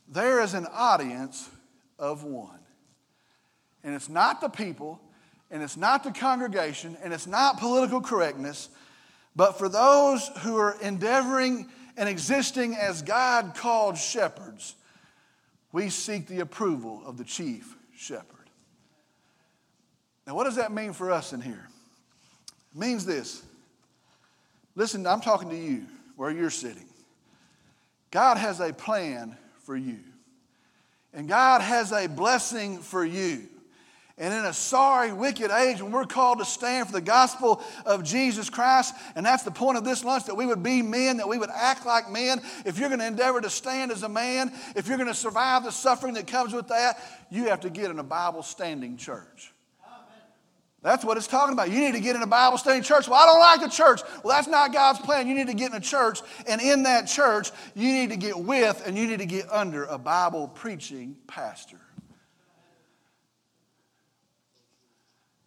there 0.08 0.40
is 0.40 0.54
an 0.54 0.68
audience 0.72 1.50
of 2.00 2.24
one. 2.24 2.60
And 3.84 3.94
it's 3.94 4.08
not 4.08 4.40
the 4.40 4.48
people, 4.48 5.02
and 5.50 5.62
it's 5.62 5.76
not 5.76 6.06
the 6.06 6.12
congregation, 6.12 6.96
and 7.04 7.12
it's 7.12 7.28
not 7.28 7.60
political 7.60 8.00
correctness, 8.00 8.70
but 9.36 9.58
for 9.58 9.70
those 9.70 10.28
who 10.40 10.58
are 10.58 10.78
endeavoring 10.82 11.70
and 11.98 12.10
existing 12.10 12.76
as 12.76 13.02
God 13.02 13.54
called 13.56 13.98
shepherds, 13.98 14.76
we 15.72 15.90
seek 15.90 16.28
the 16.28 16.40
approval 16.40 17.02
of 17.06 17.18
the 17.18 17.24
chief 17.24 17.76
shepherd. 17.96 18.26
Now, 20.28 20.36
what 20.36 20.44
does 20.44 20.58
that 20.58 20.72
mean 20.72 20.94
for 20.94 21.12
us 21.12 21.34
in 21.34 21.42
here? 21.42 21.68
It 22.74 22.80
means 22.80 23.06
this. 23.06 23.44
Listen, 24.76 25.06
I'm 25.08 25.22
talking 25.22 25.50
to 25.50 25.58
you 25.58 25.86
where 26.16 26.32
you're 26.32 26.50
sitting. 26.50 26.88
God 28.12 28.38
has 28.38 28.60
a 28.60 28.74
plan 28.74 29.38
for 29.64 29.76
you, 29.76 30.00
and 31.14 31.28
God 31.28 31.62
has 31.62 31.92
a 31.92 32.08
blessing 32.08 32.80
for 32.80 33.06
you. 33.06 33.48
And 34.22 34.32
in 34.32 34.46
a 34.46 34.54
sorry, 34.54 35.12
wicked 35.12 35.50
age, 35.50 35.82
when 35.82 35.92
we're 35.92 36.06
called 36.06 36.38
to 36.38 36.46
stand 36.46 36.86
for 36.86 36.94
the 36.94 37.02
gospel 37.02 37.60
of 37.88 38.04
Jesus 38.04 38.52
Christ, 38.52 38.94
and 39.16 39.26
that's 39.26 39.42
the 39.42 39.50
point 39.50 39.80
of 39.80 39.84
this 39.84 40.04
lunch 40.06 40.26
that 40.26 40.36
we 40.36 40.46
would 40.46 40.62
be 40.62 40.84
men, 40.84 41.18
that 41.18 41.28
we 41.28 41.40
would 41.40 41.50
act 41.50 41.88
like 41.88 42.08
men. 42.12 42.40
If 42.64 42.78
you're 42.78 42.90
going 42.90 43.00
to 43.00 43.08
endeavor 43.08 43.42
to 43.42 43.50
stand 43.50 43.92
as 43.92 44.04
a 44.04 44.10
man, 44.10 44.54
if 44.76 44.88
you're 44.88 44.98
going 44.98 45.10
to 45.10 45.16
survive 45.16 45.64
the 45.64 45.72
suffering 45.72 46.14
that 46.14 46.28
comes 46.28 46.54
with 46.54 46.68
that, 46.68 47.00
you 47.32 47.46
have 47.46 47.62
to 47.62 47.72
get 47.72 47.90
in 47.90 47.98
a 47.98 48.04
Bible 48.04 48.44
standing 48.44 48.96
church. 48.96 49.52
That's 50.84 51.04
what 51.04 51.18
it's 51.18 51.26
talking 51.26 51.54
about. 51.54 51.72
You 51.72 51.80
need 51.80 51.94
to 51.94 52.00
get 52.00 52.16
in 52.16 52.22
a 52.22 52.28
Bible 52.28 52.60
study 52.60 52.82
church. 52.82 53.08
Well, 53.08 53.20
I 53.20 53.26
don't 53.26 53.40
like 53.40 53.62
the 53.62 53.76
church. 53.76 54.02
Well, 54.24 54.36
that's 54.36 54.48
not 54.48 54.72
God's 54.72 55.00
plan. 55.00 55.28
You 55.28 55.34
need 55.34 55.48
to 55.48 55.56
get 55.56 55.72
in 55.72 55.78
a 55.78 55.82
church, 55.82 56.22
and 56.48 56.62
in 56.62 56.84
that 56.84 57.08
church, 57.08 57.50
you 57.74 57.92
need 57.92 58.12
to 58.12 58.18
get 58.18 58.38
with 58.38 58.84
and 58.86 58.96
you 58.96 59.08
need 59.08 59.20
to 59.20 59.26
get 59.26 59.52
under 59.52 59.86
a 59.86 59.98
Bible 59.98 60.48
preaching 60.48 61.16
pastor. 61.26 61.80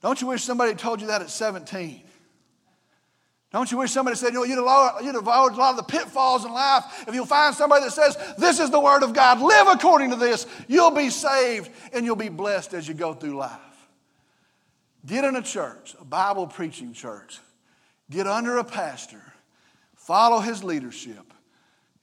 Don't 0.05 0.21
you 0.21 0.27
wish 0.27 0.45
somebody 0.45 0.75
told 0.75 1.01
you 1.01 1.07
that 1.07 1.23
at 1.23 1.31
17? 1.31 2.03
Don't 3.51 3.73
you 3.73 3.79
wish 3.79 3.91
somebody 3.91 4.19
said, 4.19 4.35
you 4.35 4.41
know, 4.41 4.45
you'd 4.45 4.59
avoid, 4.59 5.03
you'd 5.03 5.17
avoid 5.17 5.53
a 5.53 5.57
lot 5.57 5.71
of 5.71 5.77
the 5.79 5.83
pitfalls 5.83 6.45
in 6.45 6.53
life 6.53 6.85
if 7.09 7.15
you'll 7.15 7.25
find 7.25 7.55
somebody 7.55 7.87
that 7.87 7.91
says, 7.91 8.15
this 8.37 8.61
is 8.61 8.69
the 8.69 8.79
word 8.79 9.03
of 9.03 9.15
God, 9.15 9.41
live 9.41 9.67
according 9.67 10.11
to 10.11 10.17
this, 10.17 10.47
you'll 10.69 10.91
be 10.91 11.09
saved 11.09 11.71
and 11.95 12.05
you'll 12.05 12.17
be 12.17 12.29
blessed 12.29 12.75
as 12.75 12.87
you 12.87 12.93
go 12.93 13.15
through 13.15 13.37
life. 13.39 13.59
Get 15.07 15.25
in 15.25 15.37
a 15.37 15.43
church, 15.43 15.97
a 15.99 16.05
Bible 16.05 16.49
preaching 16.49 16.93
church. 16.93 17.39
Get 18.11 18.27
under 18.27 18.59
a 18.59 18.65
pastor. 18.65 19.23
Follow 19.97 20.41
his 20.41 20.63
leadership. 20.63 21.33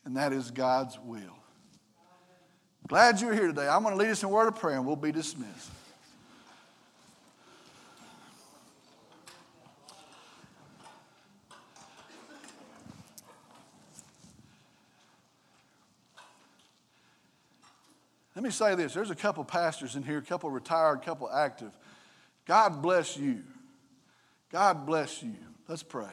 And 0.05 0.17
that 0.17 0.33
is 0.33 0.49
God's 0.49 0.97
will. 1.05 1.37
Glad 2.87 3.21
you're 3.21 3.35
here 3.35 3.45
today. 3.45 3.67
I'm 3.67 3.83
going 3.83 3.95
to 3.95 4.03
lead 4.03 4.09
us 4.09 4.23
in 4.23 4.29
a 4.29 4.31
word 4.31 4.47
of 4.47 4.55
prayer 4.55 4.77
and 4.77 4.87
we'll 4.87 4.95
be 4.95 5.11
dismissed. 5.11 5.69
Let 18.41 18.45
me 18.45 18.51
say 18.53 18.73
this 18.73 18.95
there's 18.95 19.11
a 19.11 19.15
couple 19.15 19.43
pastors 19.43 19.95
in 19.95 20.01
here, 20.01 20.17
a 20.17 20.21
couple 20.23 20.49
retired, 20.49 20.97
a 21.03 21.05
couple 21.05 21.29
active. 21.29 21.69
God 22.47 22.81
bless 22.81 23.15
you. 23.15 23.43
God 24.51 24.87
bless 24.87 25.21
you. 25.21 25.35
Let's 25.67 25.83
pray. 25.83 26.09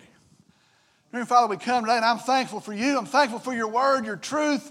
Dear 1.11 1.25
Father, 1.25 1.47
we 1.47 1.57
come 1.57 1.85
today 1.85 1.97
and 1.97 2.05
I'm 2.05 2.19
thankful 2.19 2.61
for 2.61 2.75
you. 2.75 2.99
I'm 2.99 3.07
thankful 3.07 3.39
for 3.39 3.55
your 3.55 3.69
word, 3.69 4.05
your 4.05 4.17
truth. 4.17 4.71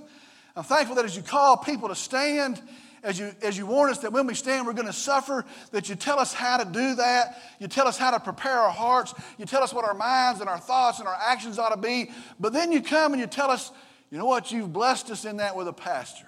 I'm 0.55 0.65
thankful 0.65 0.97
that 0.97 1.05
as 1.05 1.17
you 1.17 1.23
call 1.23 1.57
people 1.57 1.89
to 1.89 1.95
stand, 1.95 2.61
as 3.01 3.17
you, 3.17 3.31
as 3.41 3.57
you 3.57 3.65
warn 3.65 3.89
us 3.89 3.97
that 3.99 4.13
when 4.13 4.27
we 4.27 4.35
stand, 4.35 4.67
we're 4.67 4.73
going 4.73 4.85
to 4.85 4.93
suffer, 4.93 5.43
that 5.71 5.89
you 5.89 5.95
tell 5.95 6.19
us 6.19 6.35
how 6.35 6.57
to 6.57 6.65
do 6.65 6.93
that. 6.93 7.41
You 7.59 7.67
tell 7.67 7.87
us 7.87 7.97
how 7.97 8.11
to 8.11 8.19
prepare 8.19 8.59
our 8.59 8.69
hearts. 8.69 9.15
You 9.39 9.47
tell 9.47 9.63
us 9.63 9.73
what 9.73 9.83
our 9.83 9.95
minds 9.95 10.41
and 10.41 10.49
our 10.49 10.59
thoughts 10.59 10.99
and 10.99 11.07
our 11.07 11.17
actions 11.19 11.57
ought 11.57 11.73
to 11.73 11.81
be. 11.81 12.11
But 12.39 12.53
then 12.53 12.71
you 12.71 12.83
come 12.83 13.13
and 13.13 13.19
you 13.19 13.25
tell 13.25 13.49
us, 13.49 13.71
you 14.11 14.19
know 14.19 14.27
what, 14.27 14.51
you've 14.51 14.71
blessed 14.71 15.09
us 15.09 15.25
in 15.25 15.37
that 15.37 15.55
with 15.55 15.67
a 15.67 15.73
pastor. 15.73 16.26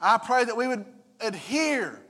I 0.00 0.18
pray 0.18 0.44
that 0.44 0.56
we 0.56 0.66
would 0.66 0.84
adhere 1.20 2.00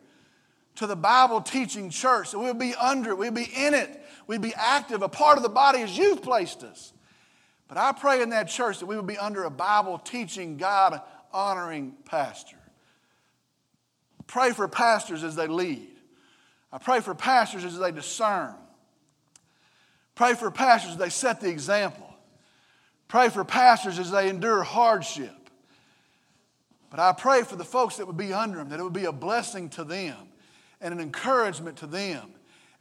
to 0.77 0.87
the 0.87 0.97
Bible 0.97 1.41
teaching 1.41 1.91
church, 1.91 2.33
that 2.33 2.39
we 2.39 2.47
would 2.47 2.59
be 2.59 2.75
under 2.75 3.11
it, 3.11 3.19
we'd 3.19 3.35
be 3.35 3.51
in 3.57 3.75
it, 3.75 4.03
we'd 4.27 4.43
be 4.43 4.55
active, 4.55 5.03
a 5.03 5.09
part 5.09 5.37
of 5.37 5.43
the 5.43 5.49
body 5.49 5.81
as 5.81 5.97
you've 5.97 6.23
placed 6.23 6.63
us. 6.63 6.93
But 7.69 7.79
I 7.79 7.93
pray 7.93 8.23
in 8.23 8.31
that 8.31 8.49
church 8.49 8.79
that 8.81 8.87
we 8.87 8.97
would 8.97 9.07
be 9.07 9.19
under 9.19 9.45
a 9.45 9.51
Bible 9.51 9.99
teaching, 9.99 10.57
God 10.57 11.01
honoring 11.33 11.95
pastor. 12.05 12.59
Pray 14.27 14.53
for 14.53 14.69
pastors 14.69 15.25
as 15.25 15.37
they 15.37 15.47
lead. 15.47 15.89
I 16.73 16.79
pray 16.79 17.01
for 17.01 17.15
pastors 17.15 17.65
as 17.65 17.79
they 17.79 17.93
discern. 17.93 18.55
Pray 20.15 20.35
for 20.35 20.51
pastors 20.51 20.93
as 20.93 20.97
they 20.97 21.11
set 21.11 21.41
the 21.41 21.49
example. 21.49 22.09
Pray 23.09 23.29
for 23.29 23.45
pastors 23.45 23.99
as 23.99 24.11
they 24.11 24.29
endure 24.29 24.63
hardship. 24.63 25.46
But 26.91 27.01
I 27.01 27.13
pray 27.13 27.43
for 27.43 27.57
the 27.57 27.65
folks 27.65 27.97
that 27.97 28.07
would 28.07 28.17
be 28.17 28.33
under 28.33 28.59
them, 28.59 28.69
that 28.69 28.81
it 28.81 28.83
would 28.83 28.93
be 28.93 29.07
a 29.07 29.13
blessing 29.13 29.69
to 29.71 29.85
them 29.85 30.17
and 30.81 30.95
an 30.95 31.01
encouragement 31.01 31.79
to 31.79 31.87
them. 31.87 32.31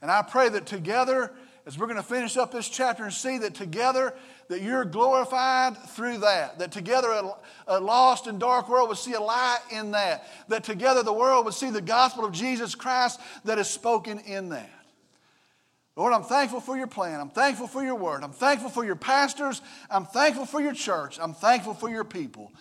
And 0.00 0.10
I 0.10 0.22
pray 0.22 0.48
that 0.50 0.66
together, 0.66 1.32
as 1.66 1.76
we're 1.76 1.86
going 1.86 1.96
to 1.96 2.02
finish 2.02 2.36
up 2.36 2.52
this 2.52 2.68
chapter 2.68 3.02
and 3.02 3.12
see 3.12 3.38
that 3.38 3.54
together, 3.54 4.14
that 4.48 4.62
you're 4.62 4.84
glorified 4.84 5.76
through 5.76 6.18
that. 6.18 6.60
That 6.60 6.70
together 6.70 7.10
a, 7.10 7.34
a, 7.66 7.80
lost 7.80 8.28
and 8.28 8.38
dark 8.38 8.68
world 8.68 8.88
would 8.88 8.98
see 8.98 9.14
a 9.14 9.20
light 9.20 9.60
in 9.72 9.90
that. 9.90 10.28
That 10.48 10.62
together 10.62 11.02
the 11.02 11.12
world 11.12 11.44
would 11.44 11.54
see 11.54 11.70
the 11.70 11.80
gospel 11.80 12.24
of 12.24 12.32
Jesus 12.32 12.74
Christ 12.74 13.20
that 13.44 13.58
is 13.58 13.68
spoken 13.68 14.20
in 14.20 14.50
that. 14.50 14.70
Lord, 15.96 16.12
I'm 16.12 16.22
thankful 16.24 16.60
for 16.60 16.76
your 16.76 16.86
plan. 16.86 17.20
I'm 17.20 17.30
thankful 17.30 17.66
for 17.66 17.82
your 17.82 17.94
word. 17.94 18.22
I'm 18.22 18.32
thankful 18.32 18.68
for 18.68 18.84
your 18.84 18.96
pastors. 18.96 19.62
I'm 19.90 20.04
thankful 20.04 20.44
for 20.44 20.60
your 20.60 20.74
church. 20.74 21.18
I'm 21.18 21.32
thankful 21.32 21.72
for 21.72 21.88
your 21.88 22.04
people. 22.04 22.52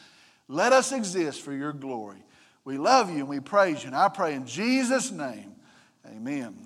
Let 0.47 0.73
us 0.73 0.91
exist 0.91 1.41
for 1.41 1.53
your 1.53 1.73
glory. 1.73 2.23
We 2.63 2.77
love 2.77 3.09
you 3.09 3.17
and 3.17 3.27
we 3.27 3.39
praise 3.39 3.83
you. 3.83 3.87
And 3.87 3.95
I 3.95 4.09
pray 4.09 4.33
in 4.33 4.45
Jesus' 4.45 5.11
name, 5.11 5.55
amen. 6.05 6.64